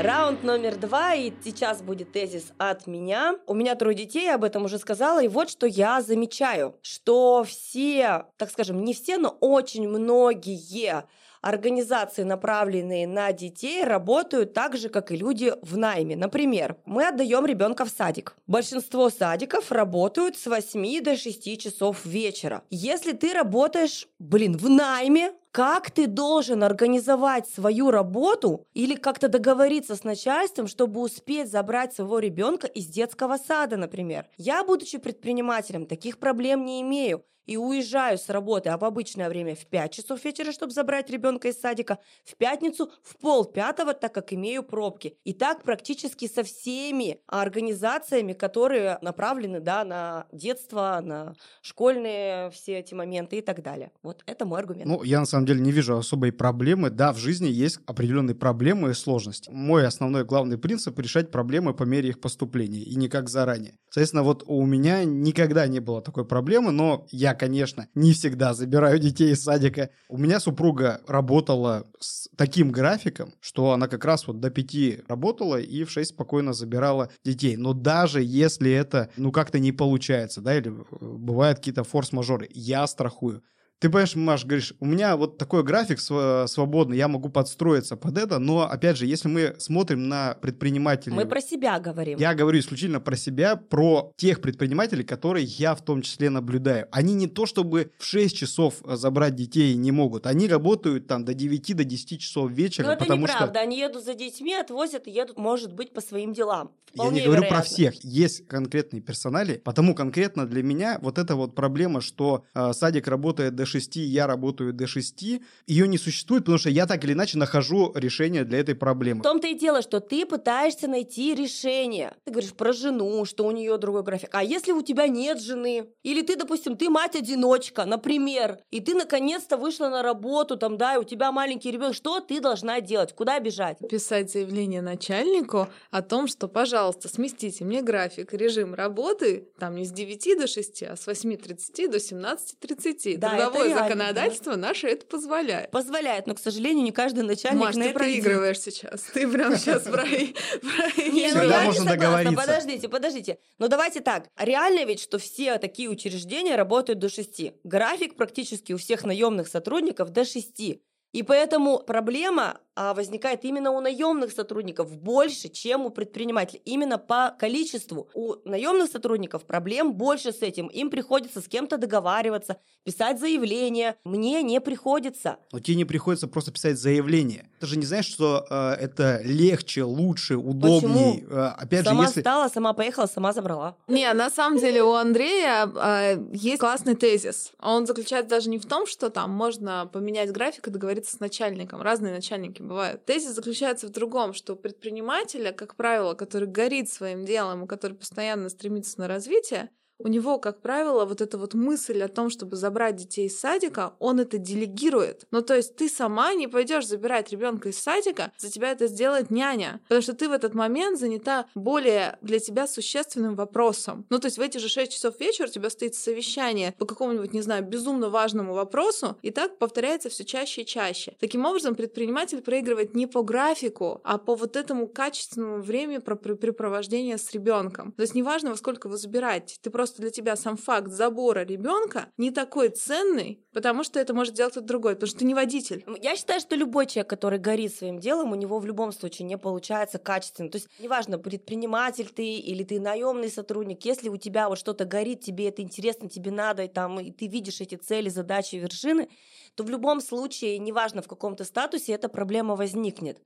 Раунд 0.02 0.42
номер 0.42 0.76
два, 0.78 1.14
и 1.14 1.32
сейчас 1.44 1.80
будет 1.80 2.10
тезис 2.10 2.52
от 2.58 2.88
меня. 2.88 3.36
У 3.46 3.54
меня 3.54 3.76
трое 3.76 3.94
детей, 3.94 4.24
я 4.24 4.34
об 4.34 4.42
этом 4.42 4.64
уже 4.64 4.78
сказала, 4.78 5.22
и 5.22 5.28
вот 5.28 5.48
что 5.48 5.64
я 5.64 6.02
замечаю, 6.02 6.76
что 6.82 7.44
все, 7.44 8.26
так 8.36 8.50
скажем, 8.50 8.82
не 8.82 8.94
все, 8.94 9.16
но 9.16 9.28
очень 9.40 9.88
многие 9.88 11.04
организации, 11.40 12.24
направленные 12.24 13.06
на 13.06 13.32
детей, 13.32 13.84
работают 13.84 14.54
так 14.54 14.76
же, 14.76 14.88
как 14.88 15.12
и 15.12 15.16
люди 15.16 15.54
в 15.62 15.76
найме. 15.76 16.16
Например, 16.16 16.76
мы 16.84 17.06
отдаем 17.06 17.46
ребенка 17.46 17.84
в 17.84 17.90
садик. 17.90 18.34
Большинство 18.48 19.08
садиков 19.08 19.70
работают 19.70 20.36
с 20.36 20.46
8 20.46 21.00
до 21.00 21.16
6 21.16 21.60
часов 21.60 22.04
вечера. 22.04 22.62
Если 22.70 23.12
ты 23.12 23.32
работаешь, 23.32 24.08
блин, 24.18 24.56
в 24.56 24.68
найме, 24.68 25.32
как 25.52 25.90
ты 25.90 26.06
должен 26.06 26.64
организовать 26.64 27.46
свою 27.46 27.90
работу 27.90 28.66
или 28.72 28.94
как-то 28.94 29.28
договориться 29.28 29.94
с 29.94 30.02
начальством, 30.02 30.66
чтобы 30.66 31.00
успеть 31.00 31.50
забрать 31.50 31.94
своего 31.94 32.18
ребенка 32.18 32.66
из 32.66 32.86
детского 32.86 33.36
сада, 33.36 33.76
например. 33.76 34.26
Я, 34.38 34.64
будучи 34.64 34.96
предпринимателем, 34.96 35.86
таких 35.86 36.18
проблем 36.18 36.64
не 36.64 36.80
имею 36.80 37.22
и 37.46 37.56
уезжаю 37.56 38.18
с 38.18 38.28
работы, 38.28 38.68
а 38.70 38.78
в 38.78 38.84
обычное 38.84 39.28
время 39.28 39.54
в 39.54 39.66
5 39.66 39.92
часов 39.92 40.24
вечера, 40.24 40.52
чтобы 40.52 40.72
забрать 40.72 41.10
ребенка 41.10 41.48
из 41.48 41.60
садика, 41.60 41.98
в 42.24 42.36
пятницу 42.36 42.90
в 43.02 43.16
пол 43.16 43.44
пятого, 43.44 43.94
так 43.94 44.14
как 44.14 44.32
имею 44.32 44.62
пробки. 44.62 45.18
И 45.24 45.32
так 45.32 45.62
практически 45.62 46.28
со 46.28 46.44
всеми 46.44 47.20
организациями, 47.26 48.32
которые 48.32 48.98
направлены 49.02 49.60
да, 49.60 49.84
на 49.84 50.26
детство, 50.32 51.00
на 51.02 51.34
школьные 51.62 52.50
все 52.50 52.78
эти 52.78 52.94
моменты 52.94 53.38
и 53.38 53.40
так 53.40 53.62
далее. 53.62 53.90
Вот 54.02 54.22
это 54.26 54.44
мой 54.44 54.60
аргумент. 54.60 54.86
Ну, 54.86 55.02
я 55.02 55.20
на 55.20 55.26
самом 55.26 55.41
деле 55.46 55.60
не 55.60 55.72
вижу 55.72 55.96
особой 55.96 56.32
проблемы. 56.32 56.90
Да, 56.90 57.12
в 57.12 57.18
жизни 57.18 57.48
есть 57.48 57.80
определенные 57.86 58.34
проблемы 58.34 58.90
и 58.90 58.94
сложности. 58.94 59.50
Мой 59.50 59.86
основной 59.86 60.24
главный 60.24 60.58
принцип— 60.58 60.98
решать 61.00 61.30
проблемы 61.30 61.74
по 61.74 61.82
мере 61.82 62.10
их 62.10 62.20
поступления 62.20 62.82
и 62.82 62.94
никак 62.94 63.28
заранее. 63.28 63.78
Соответственно, 63.90 64.22
вот 64.22 64.42
у 64.46 64.64
меня 64.64 65.04
никогда 65.04 65.66
не 65.66 65.80
было 65.80 66.00
такой 66.00 66.24
проблемы, 66.24 66.72
но 66.72 67.06
я 67.10 67.34
конечно, 67.34 67.88
не 67.94 68.12
всегда 68.12 68.54
забираю 68.54 68.98
детей 68.98 69.32
из 69.32 69.42
садика. 69.42 69.90
У 70.08 70.16
меня 70.16 70.40
супруга 70.40 71.00
работала 71.08 71.86
с 71.98 72.28
таким 72.36 72.70
графиком, 72.70 73.34
что 73.40 73.72
она 73.72 73.88
как 73.88 74.04
раз 74.04 74.26
вот 74.26 74.40
до 74.40 74.50
пяти 74.50 75.00
работала 75.08 75.60
и 75.60 75.84
в 75.84 75.90
шесть 75.90 76.10
спокойно 76.10 76.52
забирала 76.52 77.10
детей. 77.24 77.56
Но 77.56 77.72
даже 77.72 78.22
если 78.22 78.70
это, 78.70 79.10
ну, 79.16 79.32
как-то 79.32 79.58
не 79.58 79.72
получается, 79.72 80.40
да, 80.40 80.56
или 80.56 80.70
э, 80.70 80.82
бывают 81.00 81.58
какие-то 81.58 81.84
форс-мажоры, 81.84 82.48
я 82.52 82.86
страхую. 82.86 83.42
Ты 83.82 83.88
понимаешь, 83.88 84.14
Маш, 84.14 84.44
говоришь, 84.44 84.74
у 84.78 84.86
меня 84.86 85.16
вот 85.16 85.38
такой 85.38 85.64
график 85.64 85.98
свободный, 85.98 86.96
я 86.96 87.08
могу 87.08 87.30
подстроиться 87.30 87.96
под 87.96 88.16
это, 88.16 88.38
но, 88.38 88.60
опять 88.60 88.96
же, 88.96 89.06
если 89.06 89.26
мы 89.26 89.56
смотрим 89.58 90.08
на 90.08 90.34
предпринимателей... 90.40 91.16
Мы 91.16 91.26
про 91.26 91.40
себя 91.40 91.80
говорим. 91.80 92.16
Я 92.16 92.32
говорю 92.34 92.60
исключительно 92.60 93.00
про 93.00 93.16
себя, 93.16 93.56
про 93.56 94.12
тех 94.14 94.40
предпринимателей, 94.40 95.02
которые 95.02 95.46
я 95.46 95.74
в 95.74 95.84
том 95.84 96.02
числе 96.02 96.30
наблюдаю. 96.30 96.86
Они 96.92 97.12
не 97.14 97.26
то 97.26 97.44
чтобы 97.44 97.90
в 97.98 98.04
6 98.04 98.36
часов 98.36 98.74
э, 98.84 98.94
забрать 98.94 99.34
детей 99.34 99.74
не 99.74 99.90
могут, 99.90 100.28
они 100.28 100.46
работают 100.46 101.08
там 101.08 101.24
до 101.24 101.34
9, 101.34 101.76
до 101.76 101.82
10 101.82 102.20
часов 102.20 102.52
вечера, 102.52 102.86
но 102.86 102.92
это 102.92 103.00
потому 103.00 103.22
неправда. 103.22 103.46
что... 103.52 103.60
они 103.62 103.80
едут 103.80 104.04
за 104.04 104.14
детьми, 104.14 104.54
отвозят 104.54 105.08
и 105.08 105.10
едут, 105.10 105.38
может 105.38 105.72
быть, 105.72 105.92
по 105.92 106.00
своим 106.00 106.32
делам. 106.32 106.70
Вполне 106.94 107.20
я 107.20 107.22
не 107.22 107.26
говорю 107.26 107.48
про 107.48 107.62
всех, 107.62 107.94
есть 108.04 108.46
конкретные 108.46 109.00
персонали, 109.00 109.60
потому 109.64 109.96
конкретно 109.96 110.46
для 110.46 110.62
меня 110.62 110.98
вот 111.00 111.18
эта 111.18 111.34
вот 111.34 111.56
проблема, 111.56 112.00
что 112.00 112.44
э, 112.54 112.72
садик 112.74 113.08
работает 113.08 113.56
до 113.56 113.71
6, 113.72 113.96
я 113.96 114.26
работаю 114.26 114.72
до 114.72 114.86
6, 114.86 115.24
ее 115.66 115.88
не 115.88 115.98
существует, 115.98 116.44
потому 116.44 116.58
что 116.58 116.70
я 116.70 116.86
так 116.86 117.04
или 117.04 117.12
иначе 117.12 117.38
нахожу 117.38 117.92
решение 117.94 118.44
для 118.44 118.58
этой 118.60 118.74
проблемы. 118.74 119.20
В 119.20 119.24
том-то 119.24 119.48
и 119.48 119.54
дело, 119.54 119.82
что 119.82 120.00
ты 120.00 120.26
пытаешься 120.26 120.88
найти 120.88 121.34
решение. 121.34 122.14
Ты 122.24 122.32
говоришь 122.32 122.52
про 122.52 122.72
жену, 122.72 123.24
что 123.24 123.46
у 123.46 123.50
нее 123.50 123.76
другой 123.78 124.02
график. 124.02 124.30
А 124.32 124.42
если 124.42 124.72
у 124.72 124.82
тебя 124.82 125.08
нет 125.08 125.40
жены? 125.40 125.86
Или 126.02 126.22
ты, 126.22 126.36
допустим, 126.36 126.76
ты 126.76 126.90
мать-одиночка, 126.90 127.84
например, 127.84 128.58
и 128.70 128.80
ты 128.80 128.94
наконец-то 128.94 129.56
вышла 129.56 129.88
на 129.88 130.02
работу, 130.02 130.56
там, 130.56 130.76
да, 130.76 130.94
и 130.94 130.98
у 130.98 131.04
тебя 131.04 131.32
маленький 131.32 131.70
ребенок, 131.70 131.94
что 131.94 132.20
ты 132.20 132.40
должна 132.40 132.80
делать? 132.80 133.12
Куда 133.14 133.40
бежать? 133.40 133.78
Писать 133.88 134.30
заявление 134.30 134.82
начальнику 134.82 135.68
о 135.90 136.02
том, 136.02 136.26
что, 136.26 136.48
пожалуйста, 136.48 137.08
сместите 137.08 137.64
мне 137.64 137.82
график, 137.82 138.32
режим 138.32 138.74
работы, 138.74 139.48
там 139.58 139.76
не 139.76 139.84
с 139.84 139.90
9 139.90 140.38
до 140.38 140.46
6, 140.46 140.82
а 140.82 140.96
с 140.96 141.08
8.30 141.08 141.88
до 141.90 141.98
17.30. 141.98 143.16
Да, 143.18 143.50
Трудовое 143.62 143.82
законодательство 143.82 144.52
да. 144.52 144.58
наше 144.58 144.88
это 144.88 145.06
позволяет. 145.06 145.70
Позволяет, 145.70 146.26
но, 146.26 146.34
к 146.34 146.38
сожалению, 146.38 146.84
не 146.84 146.92
каждый 146.92 147.24
начальник 147.24 147.60
Маш, 147.60 147.74
на 147.76 147.84
ты 147.84 147.90
это 147.90 147.98
проигрываешь 147.98 148.58
идет. 148.58 148.74
сейчас. 148.74 149.02
Ты 149.14 149.28
прям 149.28 149.56
сейчас 149.56 149.82
проигрываешь. 149.84 151.66
Можно 151.66 151.84
договориться. 151.90 152.36
Подождите, 152.36 152.88
подождите. 152.88 153.38
Но 153.58 153.68
давайте 153.68 154.00
так. 154.00 154.28
Реально 154.36 154.84
ведь, 154.84 155.00
что 155.00 155.18
все 155.18 155.58
такие 155.58 155.88
учреждения 155.88 156.56
работают 156.56 156.98
до 156.98 157.08
6. 157.08 157.52
График 157.64 158.16
практически 158.16 158.72
у 158.72 158.78
всех 158.78 159.04
наемных 159.04 159.48
сотрудников 159.48 160.10
до 160.10 160.24
6. 160.24 160.80
И 161.12 161.22
поэтому 161.22 161.78
проблема 161.78 162.58
а, 162.74 162.94
возникает 162.94 163.44
именно 163.44 163.70
у 163.70 163.80
наемных 163.80 164.32
сотрудников 164.32 164.96
больше, 164.96 165.48
чем 165.48 165.84
у 165.84 165.90
предпринимателей. 165.90 166.62
Именно 166.64 166.96
по 166.96 167.34
количеству. 167.38 168.08
У 168.14 168.36
наемных 168.48 168.90
сотрудников 168.90 169.44
проблем 169.44 169.92
больше 169.92 170.32
с 170.32 170.40
этим. 170.40 170.68
Им 170.68 170.88
приходится 170.88 171.42
с 171.42 171.48
кем-то 171.48 171.76
договариваться, 171.76 172.56
писать 172.84 173.20
заявление. 173.20 173.96
Мне 174.04 174.42
не 174.42 174.58
приходится. 174.60 175.36
Но 175.52 175.60
тебе 175.60 175.76
не 175.76 175.84
приходится 175.84 176.28
просто 176.28 176.50
писать 176.50 176.78
заявление. 176.78 177.50
Ты 177.60 177.66
же 177.66 177.76
не 177.76 177.84
знаешь, 177.84 178.06
что 178.06 178.46
э, 178.48 178.70
это 178.80 179.20
легче, 179.22 179.82
лучше, 179.82 180.36
удобнее. 180.36 180.80
Почему? 180.80 181.22
Э, 181.30 181.48
опять 181.58 181.84
сама 181.84 182.04
же, 182.04 182.08
если... 182.08 182.20
стала, 182.20 182.48
сама 182.48 182.72
поехала, 182.72 183.06
сама 183.06 183.34
забрала. 183.34 183.76
Не, 183.86 184.10
на 184.14 184.30
самом 184.30 184.58
деле 184.58 184.82
у 184.82 184.92
Андрея 184.92 185.66
э, 185.66 186.24
есть 186.32 186.60
классный 186.60 186.94
тезис. 186.94 187.52
Он 187.60 187.86
заключается 187.86 188.30
даже 188.30 188.48
не 188.48 188.58
в 188.58 188.64
том, 188.64 188.86
что 188.86 189.10
там 189.10 189.30
можно 189.30 189.90
поменять 189.92 190.32
график 190.32 190.68
и 190.68 190.70
договориться 190.70 191.01
договориться 191.02 191.16
с 191.16 191.20
начальником. 191.20 191.82
Разные 191.82 192.12
начальники 192.12 192.62
бывают. 192.62 193.04
Тезис 193.04 193.34
заключается 193.34 193.86
в 193.86 193.90
другом, 193.90 194.32
что 194.32 194.56
предпринимателя, 194.56 195.52
как 195.52 195.74
правило, 195.76 196.14
который 196.14 196.48
горит 196.48 196.90
своим 196.90 197.24
делом 197.24 197.64
и 197.64 197.68
который 197.68 197.96
постоянно 197.96 198.48
стремится 198.48 199.00
на 199.00 199.08
развитие, 199.08 199.70
у 200.02 200.08
него, 200.08 200.38
как 200.38 200.60
правило, 200.60 201.04
вот 201.04 201.20
эта 201.20 201.38
вот 201.38 201.54
мысль 201.54 202.02
о 202.02 202.08
том, 202.08 202.30
чтобы 202.30 202.56
забрать 202.56 202.96
детей 202.96 203.26
из 203.26 203.38
садика, 203.38 203.94
он 203.98 204.20
это 204.20 204.38
делегирует. 204.38 205.26
Ну, 205.30 205.42
то 205.42 205.56
есть 205.56 205.76
ты 205.76 205.88
сама 205.88 206.34
не 206.34 206.48
пойдешь 206.48 206.86
забирать 206.86 207.30
ребенка 207.30 207.68
из 207.68 207.78
садика, 207.78 208.32
за 208.38 208.50
тебя 208.50 208.72
это 208.72 208.86
сделает 208.86 209.30
няня, 209.30 209.80
потому 209.84 210.02
что 210.02 210.14
ты 210.14 210.28
в 210.28 210.32
этот 210.32 210.54
момент 210.54 210.98
занята 210.98 211.46
более 211.54 212.18
для 212.20 212.38
тебя 212.38 212.66
существенным 212.66 213.34
вопросом. 213.34 214.06
Ну, 214.10 214.18
то 214.18 214.26
есть 214.26 214.38
в 214.38 214.40
эти 214.40 214.58
же 214.58 214.68
6 214.68 214.92
часов 214.92 215.18
вечера 215.20 215.46
у 215.46 215.50
тебя 215.50 215.70
стоит 215.70 215.94
совещание 215.94 216.74
по 216.78 216.86
какому-нибудь, 216.86 217.32
не 217.32 217.42
знаю, 217.42 217.64
безумно 217.64 218.10
важному 218.10 218.54
вопросу, 218.54 219.16
и 219.22 219.30
так 219.30 219.58
повторяется 219.58 220.08
все 220.08 220.24
чаще 220.24 220.62
и 220.62 220.66
чаще. 220.66 221.16
Таким 221.20 221.44
образом, 221.44 221.74
предприниматель 221.74 222.40
проигрывает 222.40 222.94
не 222.94 223.06
по 223.06 223.22
графику, 223.22 224.00
а 224.04 224.18
по 224.18 224.34
вот 224.34 224.56
этому 224.56 224.86
качественному 224.86 225.62
времяпрепровождения 225.62 227.16
с 227.16 227.32
ребенком. 227.32 227.92
То 227.92 228.02
есть 228.02 228.14
неважно, 228.14 228.50
во 228.50 228.56
сколько 228.56 228.88
вы 228.88 228.96
забираете, 228.96 229.56
ты 229.60 229.70
просто 229.70 229.91
просто 229.92 230.02
для 230.02 230.10
тебя 230.10 230.36
сам 230.36 230.56
факт 230.56 230.90
забора 230.90 231.44
ребенка 231.44 232.08
не 232.16 232.30
такой 232.30 232.70
ценный, 232.70 233.44
потому 233.52 233.84
что 233.84 234.00
это 234.00 234.14
может 234.14 234.34
делать 234.34 234.52
кто-то 234.52 234.66
другой, 234.66 234.94
потому 234.94 235.08
что 235.08 235.18
ты 235.18 235.24
не 235.24 235.34
водитель. 235.34 235.84
Я 236.00 236.16
считаю, 236.16 236.40
что 236.40 236.56
любой 236.56 236.86
человек, 236.86 237.10
который 237.10 237.38
горит 237.38 237.74
своим 237.74 237.98
делом, 237.98 238.32
у 238.32 238.34
него 238.34 238.58
в 238.58 238.66
любом 238.66 238.92
случае 238.92 239.26
не 239.26 239.36
получается 239.36 239.98
качественно. 239.98 240.50
То 240.50 240.56
есть 240.56 240.68
неважно, 240.78 241.18
предприниматель 241.18 242.08
ты 242.08 242.34
или 242.36 242.64
ты 242.64 242.80
наемный 242.80 243.30
сотрудник, 243.30 243.84
если 243.84 244.08
у 244.08 244.16
тебя 244.16 244.48
вот 244.48 244.58
что-то 244.58 244.84
горит, 244.84 245.20
тебе 245.20 245.48
это 245.48 245.62
интересно, 245.62 246.08
тебе 246.08 246.30
надо, 246.30 246.64
и, 246.64 246.68
там, 246.68 247.00
и 247.00 247.10
ты 247.10 247.26
видишь 247.26 247.60
эти 247.60 247.74
цели, 247.74 248.08
задачи, 248.08 248.56
вершины, 248.56 249.08
то 249.54 249.64
в 249.64 249.70
любом 249.70 250.00
случае, 250.00 250.58
неважно 250.58 251.02
в 251.02 251.08
каком 251.08 251.36
то 251.36 251.44
статусе, 251.44 251.92
эта 251.92 252.08
проблема 252.08 252.56
возникнет. 252.56 253.18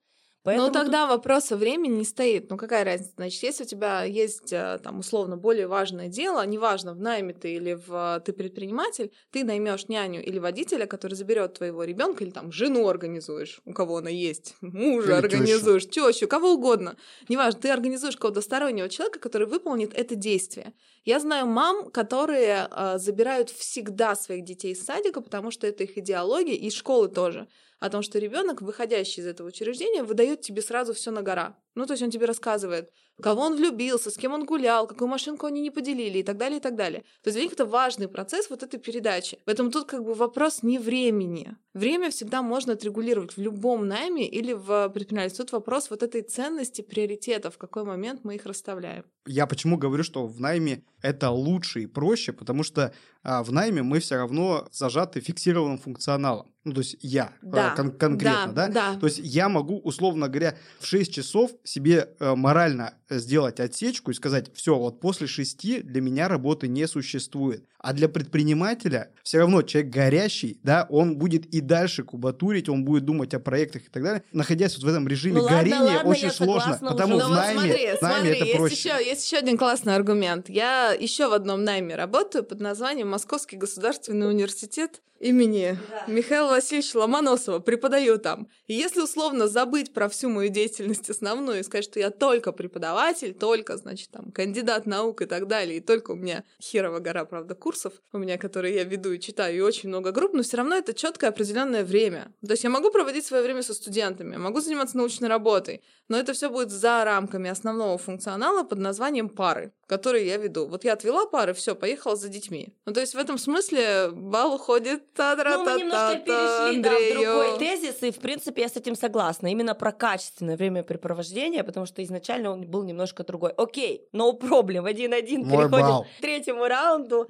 Поэтому 0.46 0.68
Но 0.68 0.72
тогда 0.72 1.08
вопроса 1.08 1.56
времени 1.56 1.96
не 1.96 2.04
стоит. 2.04 2.50
Ну 2.50 2.56
какая 2.56 2.84
разница? 2.84 3.10
Значит, 3.16 3.42
если 3.42 3.64
у 3.64 3.66
тебя 3.66 4.04
есть 4.04 4.52
э, 4.52 4.78
там 4.80 5.00
условно 5.00 5.36
более 5.36 5.66
важное 5.66 6.06
дело, 6.06 6.46
неважно, 6.46 6.94
в 6.94 7.00
найме 7.00 7.34
ты 7.34 7.54
или 7.54 7.74
в 7.74 8.22
ты 8.24 8.32
предприниматель, 8.32 9.10
ты 9.32 9.42
наймешь 9.42 9.88
няню 9.88 10.22
или 10.22 10.38
водителя, 10.38 10.86
который 10.86 11.14
заберет 11.14 11.54
твоего 11.54 11.82
ребенка 11.82 12.22
или 12.22 12.30
там 12.30 12.52
жену 12.52 12.86
организуешь, 12.86 13.60
у 13.64 13.72
кого 13.72 13.96
она 13.96 14.10
есть, 14.10 14.54
мужа 14.60 15.14
или 15.14 15.18
организуешь, 15.18 15.88
тещу, 15.88 16.28
кого 16.28 16.52
угодно. 16.52 16.96
Неважно, 17.28 17.62
ты 17.62 17.70
организуешь 17.70 18.16
кого-то 18.16 18.40
стороннего 18.40 18.88
человека, 18.88 19.18
который 19.18 19.48
выполнит 19.48 19.94
это 19.94 20.14
действие. 20.14 20.74
Я 21.06 21.20
знаю 21.20 21.46
мам, 21.46 21.90
которые 21.92 22.68
э, 22.68 22.98
забирают 22.98 23.50
всегда 23.50 24.16
своих 24.16 24.44
детей 24.44 24.72
из 24.72 24.84
садика, 24.84 25.20
потому 25.20 25.52
что 25.52 25.68
это 25.68 25.84
их 25.84 25.96
идеология, 25.96 26.56
и 26.56 26.68
школы 26.68 27.08
тоже 27.08 27.46
о 27.78 27.90
том, 27.90 28.02
что 28.02 28.18
ребенок, 28.18 28.60
выходящий 28.60 29.20
из 29.20 29.26
этого 29.28 29.46
учреждения, 29.46 30.02
выдает 30.02 30.40
тебе 30.40 30.62
сразу 30.62 30.94
все 30.94 31.12
на 31.12 31.22
гора. 31.22 31.56
Ну, 31.76 31.86
то 31.86 31.92
есть 31.92 32.02
он 32.02 32.10
тебе 32.10 32.24
рассказывает, 32.26 32.90
кого 33.22 33.42
он 33.42 33.56
влюбился, 33.56 34.10
с 34.10 34.16
кем 34.16 34.32
он 34.32 34.44
гулял, 34.46 34.86
какую 34.86 35.08
машинку 35.08 35.46
они 35.46 35.60
не 35.60 35.70
поделили 35.70 36.18
и 36.18 36.22
так 36.22 36.38
далее, 36.38 36.58
и 36.58 36.60
так 36.60 36.74
далее. 36.74 37.00
То 37.22 37.28
есть 37.28 37.36
для 37.36 37.42
них 37.44 37.52
это 37.52 37.66
важный 37.66 38.08
процесс 38.08 38.50
вот 38.50 38.62
этой 38.62 38.80
передачи. 38.80 39.38
Поэтому 39.44 39.70
тут 39.70 39.86
как 39.86 40.02
бы 40.02 40.14
вопрос 40.14 40.62
не 40.62 40.78
времени. 40.78 41.54
Время 41.74 42.10
всегда 42.10 42.40
можно 42.40 42.72
отрегулировать 42.72 43.36
в 43.36 43.40
любом 43.40 43.86
найме 43.86 44.26
или 44.26 44.54
в 44.54 44.88
предпринимательстве. 44.88 45.44
Тут 45.44 45.52
вопрос 45.52 45.90
вот 45.90 46.02
этой 46.02 46.22
ценности, 46.22 46.80
приоритетов, 46.80 47.54
в 47.54 47.58
какой 47.58 47.84
момент 47.84 48.20
мы 48.24 48.36
их 48.36 48.46
расставляем. 48.46 49.04
Я 49.26 49.46
почему 49.46 49.76
говорю, 49.76 50.02
что 50.02 50.26
в 50.26 50.40
найме 50.40 50.82
это 51.02 51.30
лучше 51.30 51.82
и 51.82 51.86
проще, 51.86 52.32
потому 52.32 52.62
что 52.62 52.94
а, 53.22 53.42
в 53.42 53.52
найме 53.52 53.82
мы 53.82 54.00
все 54.00 54.16
равно 54.16 54.66
зажаты 54.72 55.20
фиксированным 55.20 55.78
функционалом. 55.78 56.55
Ну, 56.66 56.72
то 56.72 56.80
есть 56.80 56.96
я 57.00 57.32
э, 57.42 57.46
Да, 57.46 57.70
кон- 57.76 57.92
конкретно, 57.92 58.52
да, 58.52 58.66
да, 58.66 58.92
да. 58.94 58.98
То 58.98 59.06
есть 59.06 59.20
я 59.22 59.48
могу, 59.48 59.78
условно 59.78 60.26
говоря, 60.28 60.56
в 60.80 60.86
6 60.86 61.14
часов 61.14 61.52
себе 61.62 62.08
э, 62.18 62.34
морально 62.34 62.94
сделать 63.08 63.60
отсечку 63.60 64.10
и 64.10 64.14
сказать, 64.14 64.52
все, 64.52 64.76
вот 64.76 64.98
после 65.00 65.28
6 65.28 65.84
для 65.84 66.00
меня 66.00 66.26
работы 66.26 66.66
не 66.66 66.88
существует. 66.88 67.64
А 67.78 67.92
для 67.92 68.08
предпринимателя 68.08 69.10
все 69.22 69.38
равно 69.38 69.62
человек 69.62 69.92
горящий, 69.92 70.58
да, 70.64 70.86
он 70.90 71.16
будет 71.18 71.46
и 71.46 71.60
дальше 71.60 72.02
кубатурить, 72.02 72.68
он 72.68 72.84
будет 72.84 73.04
думать 73.04 73.32
о 73.34 73.38
проектах 73.38 73.82
и 73.82 73.88
так 73.88 74.02
далее. 74.02 74.24
Находясь 74.32 74.74
вот 74.76 74.84
в 74.84 74.88
этом 74.88 75.06
режиме 75.06 75.36
Ну 75.36 75.42
ладно, 75.44 75.58
горения, 75.58 75.78
ладно, 75.98 76.10
очень 76.10 76.24
я 76.24 76.32
сложно. 76.32 76.78
Потому 76.80 77.14
уже. 77.16 77.26
в 77.26 77.28
Ну 77.28 77.34
вот 77.36 77.40
найме, 77.44 77.60
смотри, 77.60 77.76
в 77.96 78.02
найме 78.02 78.16
смотри, 78.18 78.30
это 78.34 78.44
есть 78.44 78.56
проще. 78.56 78.74
еще, 78.74 79.08
есть 79.08 79.24
еще 79.26 79.36
один 79.36 79.56
классный 79.56 79.94
аргумент. 79.94 80.48
Я 80.48 80.90
еще 80.98 81.28
в 81.28 81.32
одном 81.32 81.62
найме 81.62 81.94
работаю 81.94 82.42
под 82.42 82.60
названием 82.60 83.08
Московский 83.08 83.56
государственный 83.56 84.28
университет 84.28 85.00
имени 85.20 85.78
Михаила 86.08 86.55
Васильевича 86.56 86.96
Ломоносова. 86.98 87.58
Преподаю 87.58 88.18
там. 88.18 88.48
И 88.66 88.74
если 88.74 89.00
условно 89.00 89.46
забыть 89.46 89.92
про 89.92 90.08
всю 90.08 90.28
мою 90.28 90.48
деятельность 90.48 91.10
основную 91.10 91.60
и 91.60 91.62
сказать, 91.62 91.84
что 91.84 92.00
я 92.00 92.10
только 92.10 92.52
преподаватель, 92.52 93.34
только, 93.34 93.76
значит, 93.76 94.10
там, 94.10 94.32
кандидат 94.32 94.86
наук 94.86 95.22
и 95.22 95.26
так 95.26 95.46
далее, 95.46 95.78
и 95.78 95.80
только 95.80 96.12
у 96.12 96.14
меня 96.14 96.44
херова 96.60 96.98
гора, 96.98 97.24
правда, 97.24 97.54
курсов 97.54 97.92
у 98.12 98.18
меня, 98.18 98.38
которые 98.38 98.74
я 98.74 98.84
веду 98.84 99.12
и 99.12 99.20
читаю, 99.20 99.56
и 99.56 99.60
очень 99.60 99.90
много 99.90 100.12
групп, 100.12 100.32
но 100.32 100.42
все 100.42 100.56
равно 100.56 100.76
это 100.76 100.94
четкое 100.94 101.30
определенное 101.30 101.84
время. 101.84 102.32
То 102.44 102.52
есть 102.52 102.64
я 102.64 102.70
могу 102.70 102.90
проводить 102.90 103.26
свое 103.26 103.42
время 103.42 103.62
со 103.62 103.74
студентами, 103.74 104.36
могу 104.36 104.60
заниматься 104.60 104.96
научной 104.96 105.28
работой, 105.28 105.82
но 106.08 106.18
это 106.18 106.32
все 106.32 106.48
будет 106.48 106.70
за 106.70 107.04
рамками 107.04 107.50
основного 107.50 107.98
функционала 107.98 108.62
под 108.62 108.78
названием 108.78 109.28
пары, 109.28 109.72
которые 109.86 110.26
я 110.26 110.36
веду. 110.36 110.66
Вот 110.66 110.84
я 110.84 110.92
отвела 110.92 111.26
пары, 111.26 111.54
все, 111.54 111.74
поехала 111.74 112.16
за 112.16 112.28
детьми. 112.28 112.74
Ну, 112.86 112.92
то 112.92 113.00
есть 113.00 113.14
в 113.14 113.18
этом 113.18 113.38
смысле 113.38 114.10
бал 114.12 114.54
уходит 114.54 115.12
та 115.12 115.36
Ну, 115.36 115.64
мы 115.64 115.80
немножко 115.80 116.20
перешли, 116.24 116.82
да, 116.82 116.90
в 116.90 117.14
другой 117.14 117.58
тезис, 117.58 118.02
и, 118.02 118.10
в 118.10 118.18
принципе, 118.18 118.62
я 118.62 118.68
с 118.68 118.76
этим 118.76 118.96
согласна. 118.96 119.48
Именно 119.48 119.74
про 119.74 119.92
качественное 119.92 120.56
времяпрепровождение, 120.56 121.62
потому 121.64 121.86
что 121.86 122.02
изначально 122.02 122.50
он 122.50 122.66
был 122.66 122.82
немножко 122.82 123.24
другой. 123.24 123.52
Окей, 123.52 124.08
no 124.12 124.38
problem, 124.38 124.88
один-один, 124.88 125.44
переходим 125.44 125.70
балл. 125.70 126.06
к 126.18 126.20
третьему 126.20 126.66
раунду. 126.66 127.26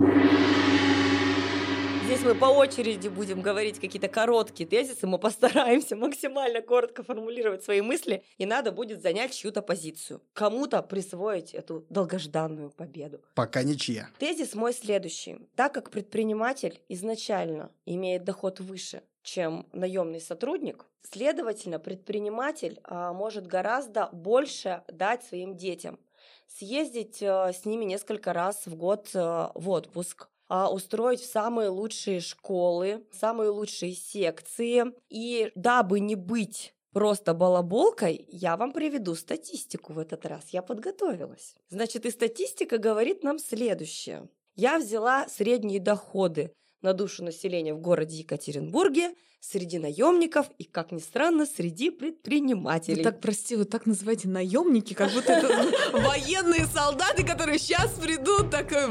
Здесь 2.06 2.22
мы 2.22 2.36
по 2.36 2.44
очереди 2.44 3.08
будем 3.08 3.42
говорить 3.42 3.80
какие-то 3.80 4.06
короткие 4.06 4.68
тезисы, 4.68 5.08
мы 5.08 5.18
постараемся 5.18 5.96
максимально 5.96 6.62
коротко 6.62 7.02
формулировать 7.02 7.64
свои 7.64 7.80
мысли, 7.80 8.22
и 8.38 8.46
надо 8.46 8.70
будет 8.70 9.02
занять 9.02 9.34
чью-то 9.34 9.60
позицию. 9.60 10.22
Кому-то 10.32 10.82
присвоить 10.82 11.52
эту 11.52 11.84
долгожданную 11.90 12.70
победу. 12.70 13.20
Пока 13.34 13.64
ничья. 13.64 14.08
Тезис 14.20 14.54
мой 14.54 14.72
следующий. 14.72 15.48
Так 15.56 15.74
как 15.74 15.90
предприниматель 15.90 16.80
изначально 16.88 17.72
имеет 17.86 18.22
доход 18.22 18.60
выше, 18.60 19.02
чем 19.24 19.66
наемный 19.72 20.20
сотрудник, 20.20 20.86
следовательно, 21.02 21.80
предприниматель 21.80 22.78
а, 22.84 23.12
может 23.14 23.48
гораздо 23.48 24.10
больше 24.12 24.84
дать 24.86 25.24
своим 25.24 25.56
детям. 25.56 25.98
Съездить 26.46 27.20
а, 27.20 27.52
с 27.52 27.64
ними 27.64 27.84
несколько 27.84 28.32
раз 28.32 28.66
в 28.66 28.76
год 28.76 29.10
а, 29.14 29.50
в 29.56 29.68
отпуск, 29.70 30.28
устроить 30.48 31.20
в 31.20 31.30
самые 31.30 31.68
лучшие 31.68 32.20
школы, 32.20 33.04
самые 33.12 33.50
лучшие 33.50 33.92
секции. 33.92 34.84
И 35.08 35.50
дабы 35.54 36.00
не 36.00 36.14
быть 36.14 36.74
просто 36.92 37.34
балаболкой, 37.34 38.26
я 38.28 38.56
вам 38.56 38.72
приведу 38.72 39.14
статистику 39.14 39.92
в 39.92 39.98
этот 39.98 40.24
раз. 40.24 40.44
Я 40.50 40.62
подготовилась. 40.62 41.54
Значит, 41.68 42.06
и 42.06 42.10
статистика 42.10 42.78
говорит 42.78 43.22
нам 43.22 43.38
следующее. 43.38 44.28
Я 44.54 44.78
взяла 44.78 45.28
средние 45.28 45.78
доходы 45.78 46.52
на 46.80 46.94
душу 46.94 47.22
населения 47.22 47.74
в 47.74 47.80
городе 47.80 48.18
Екатеринбурге 48.18 49.14
среди 49.40 49.78
наемников 49.78 50.46
и, 50.58 50.64
как 50.64 50.92
ни 50.92 50.98
странно, 50.98 51.46
среди 51.46 51.90
предпринимателей. 51.90 52.96
Вы 52.96 53.02
так, 53.02 53.20
прости, 53.20 53.56
вы 53.56 53.64
так 53.64 53.86
называете 53.86 54.28
наемники, 54.28 54.94
как 54.94 55.12
будто 55.12 55.32
это 55.32 55.72
военные 55.92 56.66
солдаты, 56.66 57.24
которые 57.24 57.58
сейчас 57.58 57.92
придут 57.92 58.50
такой 58.50 58.86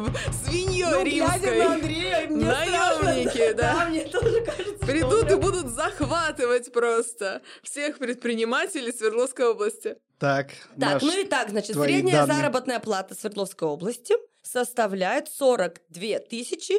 свиньей 0.45 1.03
римской. 1.03 1.65
Андрея, 1.65 2.27
мне 2.29 2.45
Наемники, 2.45 3.53
да. 3.53 3.87
мне 3.89 4.05
тоже 4.05 4.41
кажется, 4.45 4.85
Придут 4.85 5.31
и 5.31 5.35
будут 5.35 5.67
захватывать 5.67 6.71
просто 6.71 7.41
всех 7.63 7.97
предпринимателей 7.97 8.91
Свердловской 8.91 9.47
области. 9.47 9.97
Так, 10.19 10.51
Так, 10.79 11.01
ну 11.01 11.19
и 11.19 11.25
так, 11.25 11.49
значит, 11.49 11.75
средняя 11.75 12.25
заработная 12.25 12.79
плата 12.79 13.15
Свердловской 13.15 13.67
области 13.67 14.15
составляет 14.41 15.27
42 15.27 16.19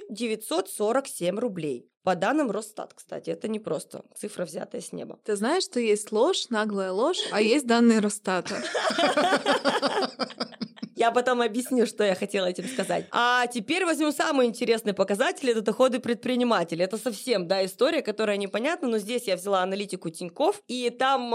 947 0.08 1.38
рублей. 1.38 1.90
По 2.06 2.14
данным 2.14 2.52
Росстат, 2.52 2.94
кстати, 2.94 3.30
это 3.30 3.48
не 3.48 3.58
просто 3.58 4.04
цифра, 4.14 4.44
взятая 4.44 4.80
с 4.80 4.92
неба. 4.92 5.18
Ты 5.24 5.34
знаешь, 5.34 5.64
что 5.64 5.80
есть 5.80 6.12
ложь, 6.12 6.50
наглая 6.50 6.92
ложь, 6.92 7.18
а 7.32 7.42
есть 7.42 7.66
данные 7.66 7.98
Росстата. 7.98 8.62
Я 10.94 11.10
потом 11.10 11.42
объясню, 11.42 11.84
что 11.84 12.04
я 12.04 12.14
хотела 12.14 12.46
этим 12.46 12.68
сказать. 12.68 13.06
А 13.10 13.48
теперь 13.48 13.84
возьмем 13.84 14.12
самый 14.12 14.46
интересный 14.46 14.94
показатель, 14.94 15.50
это 15.50 15.62
доходы 15.62 15.98
предпринимателей. 15.98 16.84
Это 16.84 16.96
совсем, 16.96 17.48
да, 17.48 17.66
история, 17.66 18.02
которая 18.02 18.36
непонятна, 18.36 18.86
но 18.86 18.98
здесь 18.98 19.24
я 19.24 19.34
взяла 19.34 19.64
аналитику 19.64 20.08
Тиньков, 20.10 20.62
и 20.68 20.90
там 20.90 21.34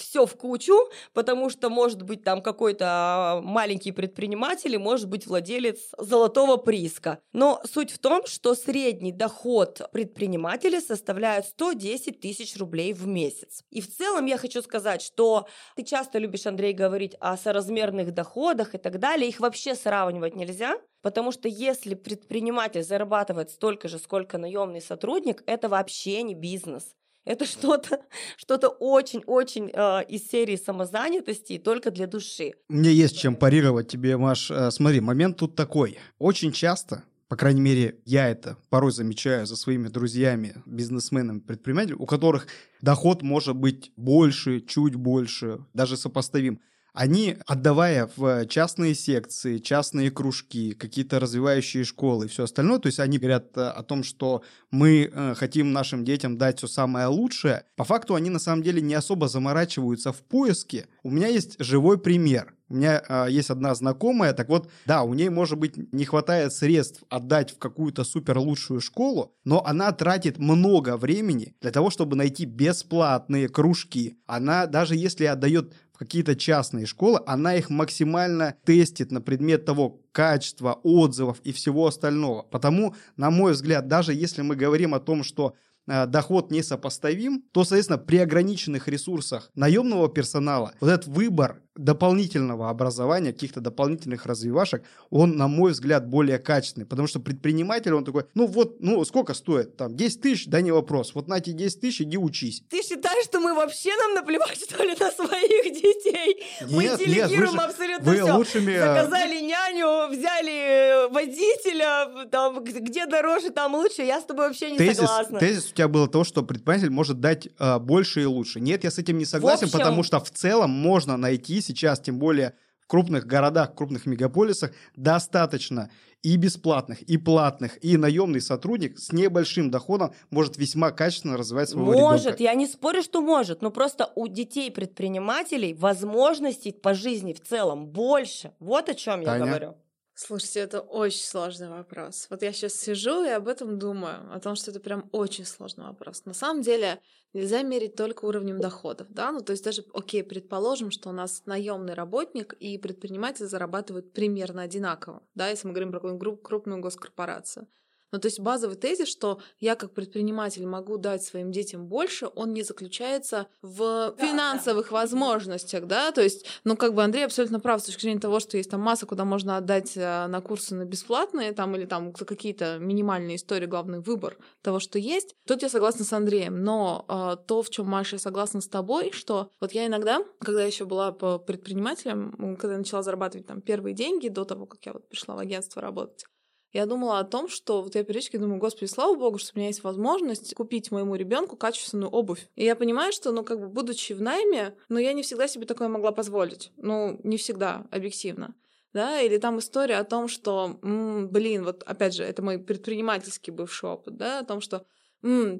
все 0.00 0.26
в 0.26 0.36
кучу, 0.36 0.74
потому 1.12 1.50
что 1.50 1.70
может 1.70 2.02
быть 2.02 2.24
там 2.24 2.42
какой-то 2.42 2.86
а, 2.88 3.40
маленький 3.42 3.92
предприниматель 3.92 4.74
и 4.74 4.78
может 4.78 5.08
быть 5.08 5.26
владелец 5.26 5.78
золотого 5.98 6.56
прииска. 6.56 7.20
Но 7.32 7.60
суть 7.64 7.90
в 7.90 7.98
том, 7.98 8.26
что 8.26 8.54
средний 8.54 9.12
доход 9.12 9.82
предпринимателя 9.92 10.80
составляет 10.80 11.46
110 11.46 12.20
тысяч 12.20 12.56
рублей 12.56 12.92
в 12.92 13.06
месяц. 13.06 13.62
И 13.70 13.80
в 13.80 13.94
целом 13.94 14.26
я 14.26 14.36
хочу 14.36 14.62
сказать, 14.62 15.02
что 15.02 15.46
ты 15.76 15.84
часто 15.84 16.18
любишь, 16.18 16.46
Андрей, 16.46 16.72
говорить 16.72 17.14
о 17.20 17.36
соразмерных 17.36 18.12
доходах 18.12 18.74
и 18.74 18.78
так 18.78 18.98
далее. 18.98 19.28
Их 19.28 19.40
вообще 19.40 19.74
сравнивать 19.74 20.36
нельзя, 20.36 20.76
потому 21.02 21.32
что 21.32 21.48
если 21.48 21.94
предприниматель 21.94 22.82
зарабатывает 22.82 23.50
столько 23.50 23.88
же, 23.88 23.98
сколько 23.98 24.38
наемный 24.38 24.80
сотрудник, 24.80 25.42
это 25.46 25.68
вообще 25.68 26.22
не 26.22 26.34
бизнес. 26.34 26.94
Это 27.24 27.44
что-то 27.46 28.00
что 28.36 28.56
очень-очень 28.68 29.70
э, 29.72 30.04
из 30.08 30.26
серии 30.28 30.56
самозанятости 30.56 31.58
только 31.58 31.90
для 31.90 32.06
души. 32.06 32.54
Мне 32.68 32.92
есть 32.92 33.18
чем 33.18 33.36
парировать 33.36 33.88
тебе, 33.88 34.16
Маш. 34.16 34.50
Э, 34.50 34.70
Смотри, 34.70 35.00
момент 35.00 35.36
тут 35.36 35.56
такой. 35.56 35.98
Очень 36.18 36.52
часто, 36.52 37.04
по 37.28 37.36
крайней 37.36 37.60
мере, 37.60 38.00
я 38.04 38.28
это 38.28 38.56
порой 38.70 38.92
замечаю 38.92 39.46
за 39.46 39.56
своими 39.56 39.88
друзьями, 39.88 40.62
бизнесменами, 40.66 41.40
предпринимателями, 41.40 42.00
у 42.00 42.06
которых 42.06 42.46
доход 42.80 43.22
может 43.22 43.56
быть 43.56 43.92
больше, 43.96 44.60
чуть 44.60 44.94
больше, 44.94 45.64
даже 45.74 45.96
сопоставим. 45.96 46.60
Они, 46.92 47.36
отдавая 47.46 48.10
в 48.16 48.46
частные 48.46 48.94
секции, 48.94 49.58
частные 49.58 50.10
кружки, 50.10 50.72
какие-то 50.72 51.20
развивающие 51.20 51.84
школы 51.84 52.26
и 52.26 52.28
все 52.28 52.44
остальное, 52.44 52.78
то 52.78 52.86
есть 52.86 53.00
они 53.00 53.18
говорят 53.18 53.56
э, 53.56 53.60
о 53.60 53.82
том, 53.82 54.02
что 54.02 54.42
мы 54.70 55.10
э, 55.12 55.34
хотим 55.36 55.72
нашим 55.72 56.04
детям 56.04 56.38
дать 56.38 56.58
все 56.58 56.66
самое 56.66 57.06
лучшее, 57.06 57.64
по 57.76 57.84
факту 57.84 58.14
они 58.14 58.30
на 58.30 58.38
самом 58.38 58.62
деле 58.62 58.80
не 58.80 58.94
особо 58.94 59.28
заморачиваются 59.28 60.12
в 60.12 60.18
поиске. 60.18 60.86
У 61.02 61.10
меня 61.10 61.28
есть 61.28 61.56
живой 61.58 61.98
пример. 61.98 62.54
У 62.70 62.74
меня 62.74 63.02
э, 63.06 63.26
есть 63.30 63.50
одна 63.50 63.74
знакомая, 63.74 64.32
так 64.32 64.48
вот, 64.48 64.70
да, 64.86 65.02
у 65.02 65.12
ней, 65.12 65.28
может 65.28 65.58
быть, 65.58 65.92
не 65.92 66.04
хватает 66.04 66.52
средств 66.52 67.02
отдать 67.08 67.50
в 67.50 67.58
какую-то 67.58 68.04
супер 68.04 68.38
лучшую 68.38 68.80
школу, 68.80 69.34
но 69.44 69.64
она 69.66 69.90
тратит 69.90 70.38
много 70.38 70.96
времени 70.96 71.56
для 71.60 71.72
того, 71.72 71.90
чтобы 71.90 72.14
найти 72.14 72.44
бесплатные 72.44 73.48
кружки. 73.48 74.18
Она, 74.26 74.66
даже 74.66 74.94
если 74.94 75.24
отдает 75.24 75.74
какие-то 76.00 76.34
частные 76.34 76.86
школы, 76.86 77.20
она 77.26 77.54
их 77.54 77.68
максимально 77.68 78.54
тестит 78.64 79.12
на 79.12 79.20
предмет 79.20 79.66
того 79.66 80.00
качества, 80.12 80.80
отзывов 80.82 81.40
и 81.44 81.52
всего 81.52 81.86
остального. 81.86 82.42
Потому, 82.42 82.94
на 83.18 83.30
мой 83.30 83.52
взгляд, 83.52 83.86
даже 83.86 84.14
если 84.14 84.40
мы 84.40 84.56
говорим 84.56 84.94
о 84.94 85.00
том, 85.00 85.22
что 85.22 85.54
э, 85.86 86.06
доход 86.06 86.50
несопоставим, 86.50 87.44
то, 87.52 87.64
соответственно, 87.64 87.98
при 87.98 88.16
ограниченных 88.16 88.88
ресурсах 88.88 89.50
наемного 89.54 90.08
персонала 90.08 90.72
вот 90.80 90.88
этот 90.88 91.08
выбор 91.08 91.60
дополнительного 91.76 92.68
образования, 92.68 93.32
каких-то 93.32 93.60
дополнительных 93.60 94.26
развивашек, 94.26 94.82
он, 95.10 95.36
на 95.36 95.48
мой 95.48 95.72
взгляд, 95.72 96.08
более 96.08 96.38
качественный. 96.38 96.86
Потому 96.86 97.08
что 97.08 97.20
предприниматель, 97.20 97.92
он 97.94 98.04
такой, 98.04 98.24
ну 98.34 98.46
вот, 98.46 98.76
ну 98.80 99.04
сколько 99.04 99.34
стоит? 99.34 99.76
Там 99.76 99.96
10 99.96 100.20
тысяч, 100.20 100.46
да 100.46 100.60
не 100.60 100.72
вопрос. 100.72 101.14
Вот 101.14 101.28
на 101.28 101.38
эти 101.38 101.50
10 101.50 101.80
тысяч 101.80 102.00
иди 102.02 102.18
учись. 102.18 102.62
Ты 102.68 102.82
считаешь, 102.82 103.24
что 103.24 103.40
мы 103.40 103.54
вообще 103.54 103.90
нам 103.96 104.14
наплевать, 104.14 104.58
что 104.60 104.82
ли, 104.82 104.94
на 104.98 105.10
своих 105.10 105.72
детей? 105.72 106.42
Нет, 106.62 106.70
мы 106.70 106.82
нет, 106.84 106.98
делегируем 106.98 107.52
же- 107.52 107.58
абсолютно 107.58 108.10
Вы 108.10 108.16
все. 108.16 108.36
лучшими... 108.36 108.72
э, 108.72 108.80
Заказали 108.80 109.40
няню, 109.40 110.10
взяли 110.12 111.10
водителя, 111.12 112.26
там, 112.30 112.62
где 112.64 113.06
дороже, 113.06 113.50
там 113.50 113.74
лучше. 113.74 114.02
Я 114.02 114.20
с 114.20 114.24
тобой 114.24 114.48
вообще 114.48 114.70
не 114.72 114.78
Тезис, 114.78 114.96
согласна. 114.98 115.38
тезис 115.38 115.70
у 115.70 115.74
тебя 115.74 115.88
было 115.88 116.08
то, 116.08 116.24
что 116.24 116.42
предприниматель 116.42 116.90
может 116.90 117.20
дать 117.20 117.48
а, 117.58 117.78
больше 117.78 118.22
и 118.22 118.24
лучше. 118.24 118.60
Нет, 118.60 118.84
я 118.84 118.90
с 118.90 118.98
этим 118.98 119.18
не 119.18 119.24
согласен, 119.24 119.66
общем- 119.66 119.78
потому 119.78 120.02
что 120.02 120.20
в 120.20 120.30
целом 120.30 120.70
можно 120.70 121.16
найти 121.16 121.59
сейчас, 121.60 122.00
тем 122.00 122.18
более 122.18 122.54
в 122.80 122.86
крупных 122.86 123.26
городах, 123.26 123.74
крупных 123.74 124.06
мегаполисах, 124.06 124.72
достаточно 124.96 125.90
и 126.22 126.36
бесплатных, 126.36 127.02
и 127.02 127.16
платных, 127.16 127.82
и 127.82 127.96
наемный 127.96 128.40
сотрудник 128.40 128.98
с 128.98 129.12
небольшим 129.12 129.70
доходом 129.70 130.12
может 130.30 130.56
весьма 130.58 130.90
качественно 130.90 131.36
развивать 131.36 131.68
своего 131.70 131.92
Может, 131.92 132.26
ребенка. 132.26 132.42
я 132.42 132.54
не 132.54 132.66
спорю, 132.66 133.02
что 133.02 133.20
может, 133.22 133.62
но 133.62 133.70
просто 133.70 134.10
у 134.14 134.26
детей 134.28 134.70
предпринимателей 134.70 135.72
возможностей 135.74 136.72
по 136.72 136.94
жизни 136.94 137.32
в 137.32 137.40
целом 137.40 137.86
больше. 137.86 138.52
Вот 138.58 138.88
о 138.88 138.94
чем 138.94 139.20
я 139.20 139.26
Таня? 139.26 139.46
говорю. 139.46 139.76
Слушайте, 140.22 140.60
это 140.60 140.82
очень 140.82 141.24
сложный 141.24 141.70
вопрос. 141.70 142.26
Вот 142.28 142.42
я 142.42 142.52
сейчас 142.52 142.74
сижу 142.74 143.24
и 143.24 143.30
об 143.30 143.48
этом 143.48 143.78
думаю, 143.78 144.30
о 144.30 144.38
том, 144.38 144.54
что 144.54 144.70
это 144.70 144.78
прям 144.78 145.08
очень 145.12 145.46
сложный 145.46 145.86
вопрос. 145.86 146.26
На 146.26 146.34
самом 146.34 146.60
деле 146.60 147.00
нельзя 147.32 147.62
мерить 147.62 147.96
только 147.96 148.26
уровнем 148.26 148.60
доходов, 148.60 149.06
да, 149.08 149.32
ну 149.32 149.40
то 149.40 149.52
есть 149.52 149.64
даже, 149.64 149.82
окей, 149.94 150.22
предположим, 150.22 150.90
что 150.90 151.08
у 151.08 151.12
нас 151.12 151.46
наемный 151.46 151.94
работник 151.94 152.52
и 152.52 152.76
предприниматель 152.76 153.46
зарабатывают 153.46 154.12
примерно 154.12 154.60
одинаково, 154.60 155.22
да, 155.34 155.48
если 155.48 155.66
мы 155.66 155.72
говорим 155.72 155.90
про 155.90 156.00
какую-нибудь 156.00 156.42
крупную 156.42 156.82
госкорпорацию. 156.82 157.66
Ну, 158.12 158.18
то 158.18 158.26
есть 158.26 158.40
базовый 158.40 158.76
тезис, 158.76 159.08
что 159.08 159.40
я 159.58 159.76
как 159.76 159.92
предприниматель 159.92 160.66
могу 160.66 160.98
дать 160.98 161.22
своим 161.22 161.52
детям 161.52 161.86
больше, 161.86 162.28
он 162.34 162.52
не 162.52 162.62
заключается 162.62 163.46
в 163.62 164.14
Да, 164.16 164.26
финансовых 164.26 164.90
возможностях, 164.90 165.86
да, 165.86 166.12
то 166.12 166.22
есть, 166.22 166.46
ну, 166.64 166.76
как 166.76 166.94
бы 166.94 167.02
Андрей 167.02 167.24
абсолютно 167.24 167.60
прав 167.60 167.80
с 167.80 167.84
точки 167.84 168.02
зрения 168.02 168.20
того, 168.20 168.40
что 168.40 168.56
есть 168.56 168.70
там 168.70 168.80
масса, 168.80 169.06
куда 169.06 169.24
можно 169.24 169.56
отдать 169.56 169.96
э, 169.96 170.26
на 170.26 170.40
курсы 170.40 170.74
на 170.74 170.84
бесплатные, 170.84 171.52
там, 171.52 171.76
или 171.76 171.84
там 171.84 172.12
какие-то 172.12 172.78
минимальные 172.78 173.36
истории, 173.36 173.66
главный 173.66 174.00
выбор 174.00 174.36
того, 174.62 174.80
что 174.80 174.98
есть. 174.98 175.34
Тут 175.46 175.62
я 175.62 175.68
согласна 175.68 176.04
с 176.04 176.12
Андреем, 176.12 176.62
но 176.62 177.04
э, 177.08 177.36
то, 177.46 177.62
в 177.62 177.70
чем 177.70 177.86
Маша 177.86 178.16
я 178.16 178.20
согласна 178.20 178.60
с 178.60 178.68
тобой, 178.68 179.12
что 179.12 179.50
вот 179.60 179.72
я 179.72 179.86
иногда, 179.86 180.22
когда 180.40 180.64
еще 180.64 180.84
была 180.84 181.12
по 181.12 181.38
предпринимателем, 181.38 182.56
когда 182.58 182.72
я 182.74 182.78
начала 182.78 183.02
зарабатывать 183.02 183.46
там 183.46 183.60
первые 183.60 183.94
деньги 183.94 184.28
до 184.28 184.44
того, 184.44 184.66
как 184.66 184.84
я 184.86 184.92
вот 184.92 185.08
пришла 185.08 185.34
в 185.34 185.38
агентство 185.38 185.80
работать, 185.82 186.24
я 186.72 186.86
думала 186.86 187.18
о 187.18 187.24
том, 187.24 187.48
что 187.48 187.82
вот 187.82 187.94
я 187.94 188.04
периодически 188.04 188.36
думаю, 188.36 188.60
господи, 188.60 188.88
слава 188.88 189.14
богу, 189.16 189.38
что 189.38 189.52
у 189.54 189.58
меня 189.58 189.68
есть 189.68 189.82
возможность 189.82 190.54
купить 190.54 190.90
моему 190.90 191.16
ребенку 191.16 191.56
качественную 191.56 192.10
обувь. 192.10 192.48
И 192.54 192.64
я 192.64 192.76
понимаю, 192.76 193.12
что, 193.12 193.32
ну, 193.32 193.44
как 193.44 193.60
бы, 193.60 193.68
будучи 193.68 194.12
в 194.12 194.22
найме, 194.22 194.76
ну, 194.88 194.98
я 194.98 195.12
не 195.12 195.22
всегда 195.22 195.48
себе 195.48 195.66
такое 195.66 195.88
могла 195.88 196.12
позволить. 196.12 196.72
Ну, 196.76 197.20
не 197.24 197.36
всегда, 197.36 197.86
объективно. 197.90 198.54
Да, 198.92 199.20
или 199.20 199.36
там 199.38 199.58
история 199.60 199.96
о 199.96 200.04
том, 200.04 200.26
что, 200.26 200.78
м, 200.82 201.28
блин, 201.28 201.64
вот 201.64 201.82
опять 201.84 202.14
же, 202.14 202.24
это 202.24 202.42
мой 202.42 202.58
предпринимательский 202.58 203.52
бывший 203.52 203.88
опыт, 203.88 204.16
да, 204.16 204.40
о 204.40 204.44
том, 204.44 204.60
что 204.60 204.84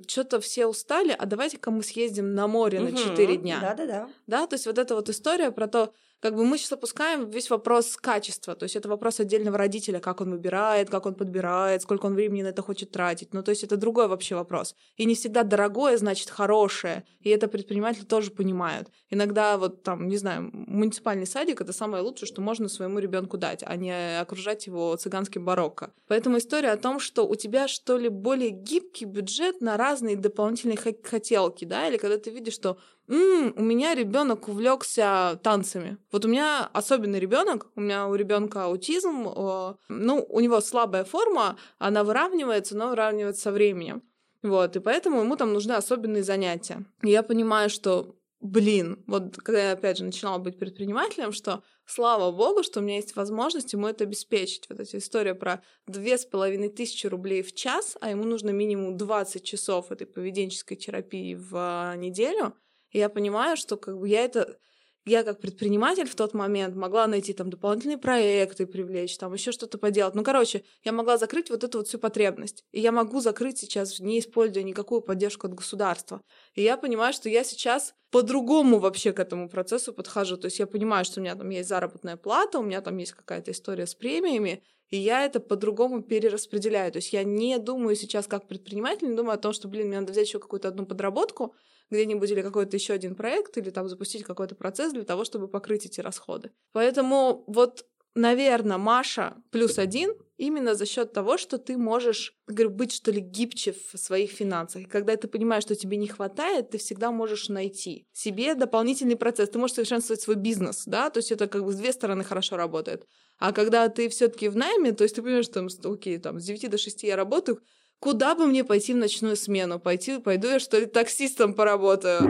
что-то 0.09 0.41
все 0.41 0.67
устали, 0.67 1.15
а 1.17 1.27
давайте-ка 1.27 1.71
мы 1.71 1.83
съездим 1.83 2.35
на 2.35 2.47
море 2.47 2.81
на 2.81 2.93
4 2.93 3.37
дня. 3.37 3.61
Да-да-да. 3.61 4.09
Да, 4.27 4.47
то 4.47 4.55
есть 4.55 4.67
вот 4.67 4.79
эта 4.79 4.95
вот 4.95 5.11
история 5.11 5.51
про 5.51 5.69
то, 5.69 5.93
как 6.21 6.37
бы 6.37 6.45
мы 6.45 6.59
сейчас 6.59 6.73
опускаем 6.73 7.31
весь 7.31 7.51
вопрос 7.51 7.97
качества, 7.97 8.55
то 8.55 8.65
есть 8.65 8.77
это 8.77 8.89
вопрос 8.89 9.21
отдельного 9.21 9.59
родителя, 9.59 10.01
как 10.01 10.21
он 10.21 10.31
выбирает, 10.31 10.91
как 10.91 11.07
он 11.07 11.15
подбирает, 11.15 11.83
сколько 11.83 12.07
он 12.07 12.15
времени 12.15 12.43
на 12.43 12.49
это 12.49 12.63
хочет 12.63 12.91
тратить. 12.91 13.33
Ну, 13.33 13.43
то 13.43 13.51
есть 13.51 13.65
это 13.65 13.77
другой 13.77 14.09
вообще 14.09 14.35
вопрос. 14.35 14.75
И 14.97 15.05
не 15.07 15.15
всегда 15.15 15.43
дорогое 15.43 15.97
значит 15.97 16.31
хорошее, 16.31 17.05
и 17.21 17.31
это 17.31 17.49
предприниматели 17.49 18.05
тоже 18.05 18.31
понимают. 18.31 18.89
Иногда 19.09 19.57
вот 19.57 19.83
там, 19.83 20.09
не 20.09 20.17
знаю, 20.17 20.51
муниципальный 20.53 21.27
садик— 21.27 21.61
это 21.63 21.73
самое 21.73 22.03
лучшее, 22.03 22.29
что 22.29 22.41
можно 22.41 22.69
своему 22.69 22.99
ребенку 22.99 23.39
дать, 23.39 23.63
а 23.65 23.77
не 23.77 24.21
окружать 24.21 24.67
его 24.67 24.95
цыганским 24.97 25.45
барокко. 25.45 25.93
Поэтому 26.07 26.39
история 26.39 26.71
о 26.71 26.77
том, 26.77 27.01
что 27.01 27.27
у 27.27 27.35
тебя, 27.35 27.67
что 27.67 27.97
ли, 27.97 28.09
более 28.09 28.51
гибкий 28.51 29.07
бюджет 29.07 29.61
на 29.61 29.77
разные 29.77 30.17
дополнительные 30.17 30.77
хо- 30.77 30.95
хотелки, 31.03 31.65
да, 31.65 31.89
или 31.89 31.97
когда 31.97 32.19
ты 32.19 32.31
видишь, 32.31 32.55
что 32.55 32.79
«М, 33.11 33.53
у 33.57 33.63
меня 33.63 33.97
ребенок 33.97 34.47
увлекся 34.47 35.39
танцами. 35.43 35.99
Вот 36.13 36.25
у 36.25 36.29
меня 36.29 36.71
особенный 36.73 37.19
ребенок, 37.19 37.67
у 37.75 37.81
меня 37.81 38.07
у 38.07 38.15
ребенка 38.15 38.67
аутизм, 38.67 39.27
э, 39.29 39.75
ну, 39.89 40.25
у 40.29 40.39
него 40.39 40.61
слабая 40.61 41.03
форма, 41.03 41.59
она 41.79 42.05
выравнивается, 42.05 42.77
но 42.77 42.89
выравнивается 42.89 43.43
со 43.43 43.53
временем. 43.53 44.03
Вот, 44.45 44.77
и 44.77 44.81
поэтому 44.81 45.23
ему 45.23 45.35
там 45.37 45.53
нужны 45.53 45.73
особенные 45.73 46.23
занятия. 46.23 46.85
И 47.03 47.11
я 47.11 47.25
понимаю, 47.25 47.69
что, 47.69 48.15
блин, 48.41 49.03
вот 49.09 49.37
когда 49.39 49.71
я, 49.71 49.73
опять 49.73 49.99
же, 49.99 50.05
начинала 50.05 50.39
быть 50.39 50.57
предпринимателем, 50.57 51.33
что 51.33 51.65
слава 51.87 52.31
богу, 52.31 52.63
что 52.63 52.79
у 52.79 52.83
меня 52.85 52.95
есть 52.97 53.17
возможность 53.17 53.73
ему 53.73 53.89
это 53.89 54.05
обеспечить. 54.05 54.67
Вот 54.71 54.79
эта 54.79 54.99
история 54.99 55.35
про 55.35 55.65
две 55.89 56.17
с 56.17 56.25
половиной 56.25 56.69
тысячи 56.69 57.09
рублей 57.09 57.43
в 57.43 57.57
час, 57.57 57.97
а 58.01 58.11
ему 58.11 58.23
нужно 58.23 58.51
минимум 58.51 58.97
20 58.97 59.43
часов 59.43 59.91
этой 59.91 60.07
поведенческой 60.07 60.77
терапии 60.77 61.35
в 61.35 61.51
а, 61.57 61.97
неделю. 61.97 62.55
И 62.91 62.99
я 62.99 63.09
понимаю, 63.09 63.57
что 63.57 63.77
как 63.77 63.99
бы 63.99 64.09
я 64.09 64.25
это 64.25 64.59
я 65.07 65.25
как 65.25 65.41
предприниматель 65.41 66.07
в 66.07 66.15
тот 66.15 66.35
момент 66.35 66.77
могла 66.77 67.07
найти 67.07 67.33
там 67.33 67.49
дополнительные 67.49 67.97
проекты 67.97 68.67
привлечь, 68.67 69.17
там 69.17 69.33
еще 69.33 69.51
что-то 69.51 69.79
поделать. 69.79 70.15
Ну, 70.15 70.23
короче, 70.23 70.63
я 70.85 70.93
могла 70.93 71.17
закрыть 71.17 71.49
вот 71.49 71.65
эту 71.65 71.79
вот 71.79 71.89
всю 71.89 71.99
потребность. 71.99 72.65
И 72.71 72.81
я 72.81 72.93
могу 72.93 73.21
закрыть 73.21 73.59
сейчас, 73.59 73.99
не 73.99 74.19
используя 74.19 74.63
никакую 74.63 75.01
поддержку 75.01 75.47
от 75.47 75.55
государства. 75.55 76.21
И 76.55 76.63
я 76.63 76.77
понимаю, 76.77 77.15
что 77.15 77.31
я 77.31 77.45
сейчас 77.45 77.95
по-другому 78.11 78.79
вообще 78.79 79.13
к 79.13 79.21
этому 79.21 79.49
процессу 79.49 79.95
подхожу. 79.95 80.37
То 80.37 80.47
есть 80.47 80.59
я 80.59 80.67
понимаю, 80.67 81.05
что 81.07 81.21
у 81.21 81.23
меня 81.23 81.35
там 81.35 81.49
есть 81.49 81.69
заработная 81.69 82.17
плата, 82.17 82.59
у 82.59 82.63
меня 82.63 82.83
там 82.83 82.97
есть 82.99 83.13
какая-то 83.13 83.53
история 83.53 83.87
с 83.87 83.95
премиями, 83.95 84.63
и 84.91 84.99
я 84.99 85.25
это 85.25 85.41
по-другому 85.41 86.03
перераспределяю. 86.03 86.93
То 86.93 86.99
есть 86.99 87.13
я 87.13 87.25
не 87.25 87.59
думаю 87.59 87.97
сейчас 87.97 88.27
как 88.27 88.47
предприниматель, 88.49 89.09
не 89.09 89.17
думаю 89.17 89.35
о 89.35 89.39
том, 89.39 89.55
что, 89.55 89.67
блин, 89.67 89.89
мне 89.89 90.01
надо 90.01 90.13
взять 90.13 90.27
еще 90.27 90.41
какую-то 90.41 90.69
одну 90.69 90.85
подработку, 90.85 91.55
где-нибудь 91.91 92.31
или 92.31 92.43
какой-то 92.43 92.77
еще 92.77 92.95
один 92.95 93.15
проект, 93.15 93.57
или 93.59 93.71
там 93.71 93.89
запустить 93.89 94.25
какой-то 94.25 94.55
процесс 94.55 94.93
для 94.93 95.05
того, 95.05 95.25
чтобы 95.25 95.49
покрыть 95.49 95.87
эти 95.87 96.01
расходы. 96.01 96.51
Поэтому 96.73 97.45
вот, 97.47 97.87
наверное, 98.15 98.79
Маша 98.79 99.37
плюс 99.51 99.79
один 99.79 100.15
именно 100.37 100.75
за 100.75 100.87
счет 100.87 101.13
того, 101.13 101.37
что 101.37 101.59
ты 101.59 101.77
можешь, 101.77 102.35
говорю, 102.47 102.71
быть 102.71 102.93
что 102.93 103.11
ли 103.11 103.21
гибче 103.21 103.73
в 103.73 103.99
своих 103.99 104.31
финансах. 104.31 104.83
И 104.83 104.87
когда 104.87 105.15
ты 105.17 105.29
понимаешь, 105.29 105.65
что 105.65 105.77
тебе 105.77 105.99
не 105.99 106.09
хватает, 106.09 106.71
ты 106.71 106.79
всегда 106.79 107.11
можешь 107.11 107.49
найти 107.49 108.07
себе 108.13 108.55
дополнительный 108.55 109.17
процесс. 109.17 109.51
Ты 109.51 109.59
можешь 109.59 109.75
совершенствовать 109.75 110.23
свой 110.23 110.37
бизнес, 110.37 110.85
да, 110.87 111.11
то 111.11 111.19
есть 111.19 111.31
это 111.31 111.47
как 111.47 111.65
бы 111.65 111.73
с 111.73 111.77
две 111.77 111.93
стороны 111.93 112.25
хорошо 112.25 112.57
работает. 112.57 113.07
А 113.39 113.53
когда 113.53 113.89
ты 113.89 114.09
все-таки 114.09 114.49
в 114.49 114.57
найме, 114.57 114.93
то 114.93 115.03
есть 115.05 115.15
ты 115.17 115.23
понимаешь, 115.23 115.47
что, 115.47 115.55
там, 115.55 115.93
окей, 115.93 116.19
там, 116.19 116.41
с 116.41 116.45
9 116.45 116.71
до 116.71 116.79
6 116.79 117.03
я 117.03 117.17
работаю, 117.17 117.61
куда 118.01 118.35
бы 118.35 118.47
мне 118.47 118.65
пойти 118.65 118.95
в 118.95 118.97
ночную 118.97 119.37
смену? 119.37 119.79
Пойти, 119.79 120.19
пойду 120.19 120.49
я, 120.49 120.59
что 120.59 120.79
ли, 120.81 120.87
таксистом 120.87 121.55
поработаю? 121.55 122.23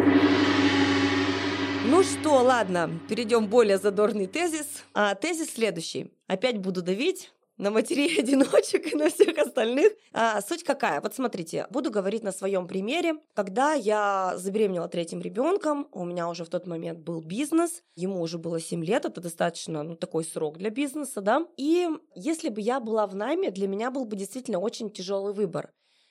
Ну 1.86 2.02
что, 2.02 2.34
ладно, 2.42 2.90
перейдем 3.08 3.46
более 3.46 3.78
задорный 3.78 4.26
тезис. 4.26 4.66
А, 4.92 5.14
тезис 5.14 5.54
следующий. 5.54 6.12
Опять 6.26 6.58
буду 6.58 6.82
давить 6.82 7.32
на 7.60 7.70
матерей-одиночек 7.70 8.86
и 8.92 8.96
на 8.96 9.10
всех 9.10 9.38
остальных. 9.38 9.92
А, 10.12 10.40
суть 10.40 10.64
какая? 10.64 11.00
Вот 11.00 11.14
смотрите, 11.14 11.66
буду 11.70 11.90
говорить 11.90 12.22
на 12.22 12.32
своем 12.32 12.66
примере. 12.66 13.14
Когда 13.34 13.74
я 13.74 14.34
забеременела 14.36 14.88
третьим 14.88 15.20
ребенком, 15.20 15.86
у 15.92 16.04
меня 16.04 16.28
уже 16.28 16.44
в 16.44 16.48
тот 16.48 16.66
момент 16.66 17.00
был 17.00 17.20
бизнес, 17.20 17.82
ему 17.94 18.20
уже 18.20 18.38
было 18.38 18.60
7 18.60 18.84
лет, 18.84 19.04
это 19.04 19.20
достаточно, 19.20 19.82
ну, 19.82 19.94
такой 19.94 20.24
срок 20.24 20.56
для 20.56 20.70
бизнеса, 20.70 21.20
да. 21.20 21.46
И 21.56 21.88
если 22.14 22.48
бы 22.48 22.60
я 22.60 22.80
была 22.80 23.06
в 23.06 23.14
найме, 23.14 23.50
для 23.50 23.68
меня 23.68 23.90
был 23.90 24.06
бы 24.06 24.16
действительно 24.16 24.58
очень 24.58 24.90
тяжелый 24.90 25.34
выбор. 25.34 25.70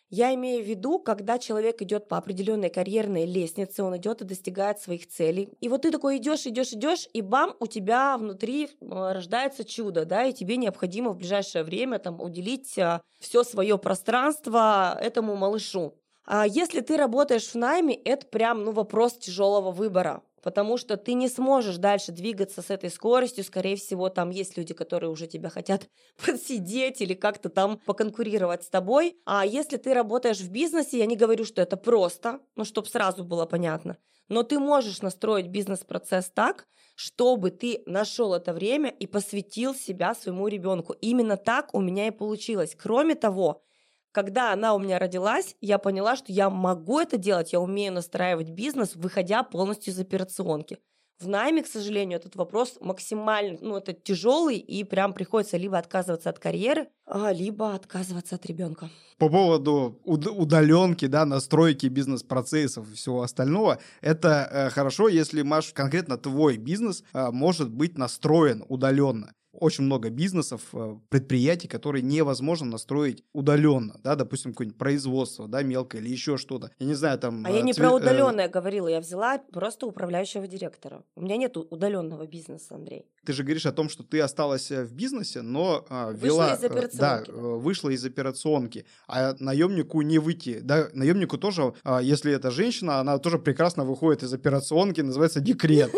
Я 0.10 0.34
имею 0.34 0.64
в 0.64 0.68
виду, 0.68 0.98
когда 0.98 1.38
человек 1.38 1.82
идет 1.84 2.08
по 2.08 2.18
определенной 2.18 2.70
карьерной 2.70 3.26
лестнице, 3.26 3.84
он 3.84 3.96
идет 3.98 4.22
и 4.22 4.26
достигает 4.26 4.80
своих 4.80 5.08
целей. 5.08 5.50
И 5.62 5.70
вот 5.70 5.84
ты 5.84 5.92
такой 5.92 6.18
идешь, 6.18 6.48
идешь, 6.48 6.74
идешь, 6.74 7.08
и 7.14 7.22
бам, 7.22 7.56
у 7.60 7.68
тебя 7.68 8.18
внутри 8.18 8.66
э, 8.66 9.12
рождается 9.14 9.64
чудо, 9.64 10.06
да, 10.06 10.26
и 10.26 10.34
тебе 10.34 10.58
необходимо 10.58 11.12
в 11.12 11.18
ближайшее 11.18 11.64
время 11.64 12.00
там 12.00 12.20
уделить 12.20 12.78
все 13.20 13.44
свое 13.44 13.78
пространство 13.78 14.98
этому 15.00 15.36
малышу. 15.36 15.94
А 16.26 16.46
если 16.46 16.82
ты 16.82 16.96
работаешь 16.98 17.48
в 17.48 17.56
найме, 17.56 17.96
это 17.96 18.28
прям 18.28 18.64
ну, 18.64 18.72
вопрос 18.72 19.14
тяжелого 19.18 19.72
выбора 19.72 20.22
потому 20.42 20.78
что 20.78 20.98
ты 20.98 21.14
не 21.14 21.28
сможешь 21.28 21.78
дальше 21.78 22.12
двигаться 22.12 22.62
с 22.62 22.70
этой 22.70 22.90
скоростью. 22.90 23.44
Скорее 23.44 23.76
всего, 23.76 24.10
там 24.10 24.30
есть 24.30 24.58
люди, 24.58 24.74
которые 24.74 25.10
уже 25.10 25.28
тебя 25.28 25.50
хотят 25.50 25.88
подсидеть 26.26 27.02
или 27.02 27.14
как-то 27.14 27.50
там 27.50 27.80
поконкурировать 27.86 28.64
с 28.64 28.70
тобой. 28.70 29.18
А 29.26 29.46
если 29.46 29.78
ты 29.78 29.94
работаешь 29.94 30.40
в 30.40 30.52
бизнесе, 30.52 31.00
я 31.00 31.06
не 31.06 31.16
говорю, 31.16 31.46
что 31.46 31.62
это 31.62 31.78
просто, 31.78 32.40
ну, 32.56 32.66
чтобы 32.66 32.88
сразу 32.88 33.24
было 33.24 33.46
понятно, 33.46 33.98
но 34.28 34.44
ты 34.44 34.60
можешь 34.60 35.02
настроить 35.02 35.48
бизнес-процесс 35.48 36.30
так, 36.34 36.68
чтобы 36.96 37.52
ты 37.52 37.82
нашел 37.86 38.34
это 38.34 38.54
время 38.54 38.90
и 38.90 39.08
посвятил 39.08 39.74
себя 39.74 40.14
своему 40.14 40.48
ребенку. 40.48 40.94
Именно 40.94 41.38
так 41.38 41.74
у 41.74 41.80
меня 41.80 42.08
и 42.08 42.12
получилось. 42.12 42.76
Кроме 42.78 43.16
того, 43.16 43.64
Когда 44.12 44.54
она 44.54 44.74
у 44.74 44.80
меня 44.80 44.98
родилась, 44.98 45.56
я 45.62 45.78
поняла, 45.78 46.16
что 46.16 46.32
я 46.32 46.50
могу 46.50 47.00
это 47.00 47.18
делать, 47.18 47.54
я 47.54 47.60
умею 47.60 47.94
настраивать 47.94 48.50
бизнес, 48.50 48.96
выходя 48.96 49.44
полностью 49.44 49.94
из 49.94 50.00
операционки. 50.00 50.80
В 51.20 51.28
найме, 51.28 51.64
к 51.64 51.68
сожалению, 51.68 52.18
этот 52.18 52.38
вопрос 52.38 52.78
максимально, 52.80 53.58
ну, 53.62 53.76
это 53.76 53.92
тяжелый, 53.92 54.58
и 54.58 54.86
прям 54.86 55.12
приходится 55.12 55.58
либо 55.58 55.78
отказываться 55.78 56.30
от 56.30 56.40
карьеры, 56.40 56.88
а, 57.06 57.34
либо 57.34 57.76
отказываться 57.76 58.36
от 58.36 58.46
ребенка. 58.46 58.90
По 59.18 59.30
поводу 59.30 60.00
удаленки, 60.06 61.08
да, 61.08 61.26
настройки 61.26 61.88
бизнес-процессов 61.88 62.90
и 62.90 62.96
всего 62.96 63.22
остального, 63.22 63.80
это 64.00 64.48
э, 64.50 64.70
хорошо, 64.70 65.10
если, 65.10 65.42
Маш, 65.42 65.74
конкретно 65.74 66.18
твой 66.18 66.56
бизнес 66.56 67.04
э, 67.14 67.32
может 67.32 67.70
быть 67.70 67.98
настроен 67.98 68.64
удаленно 68.70 69.34
очень 69.60 69.84
много 69.84 70.10
бизнесов, 70.10 70.62
э, 70.74 70.96
предприятий, 71.10 71.68
которые 71.68 72.02
невозможно 72.02 72.68
настроить 72.68 73.24
удаленно, 73.34 74.00
да, 74.04 74.16
допустим, 74.16 74.52
какое-нибудь 74.52 74.78
производство, 74.78 75.48
да, 75.48 75.62
мелкое 75.64 76.02
или 76.02 76.10
еще 76.10 76.38
что-то. 76.38 76.72
Я 76.80 76.86
не 76.86 76.94
знаю, 76.94 77.20
там... 77.20 77.46
А 77.46 77.52
я 77.52 77.62
не 77.62 77.74
цве... 77.74 77.86
про 77.86 77.96
удаленное 77.96 78.48
э... 78.48 78.50
говорила, 78.50 78.88
я 78.88 79.00
взяла 79.00 79.38
просто 79.38 79.86
управляющего 79.86 80.48
директора. 80.48 81.04
У 81.16 81.22
меня 81.22 81.38
нет 81.38 81.58
удаленного 81.58 82.26
бизнеса, 82.28 82.76
Андрей. 82.76 83.06
Ты 83.26 83.34
же 83.34 83.44
говоришь 83.44 83.66
о 83.66 83.72
том, 83.72 83.90
что 83.90 84.04
ты 84.04 84.22
осталась 84.22 84.72
э, 84.72 84.84
в 84.84 84.94
бизнесе, 84.94 85.42
но 85.42 85.86
а, 85.90 86.12
вела... 86.12 86.50
Вышла 86.50 86.56
из 86.56 86.64
операционки. 86.64 86.98
Да, 86.98 87.24
да, 87.28 87.34
вышла 87.34 87.90
из 87.90 88.06
операционки. 88.06 88.86
А 89.08 89.36
наемнику 89.40 90.02
не 90.02 90.20
выйти. 90.20 90.60
Да, 90.60 90.90
наемнику 90.94 91.38
тоже, 91.38 91.74
а, 91.84 92.02
если 92.02 92.34
это 92.34 92.52
женщина, 92.52 93.00
она 93.00 93.18
тоже 93.18 93.40
прекрасно 93.40 93.84
выходит 93.86 94.24
из 94.24 94.34
операционки, 94.34 95.02
называется 95.02 95.42
декрет. 95.42 95.92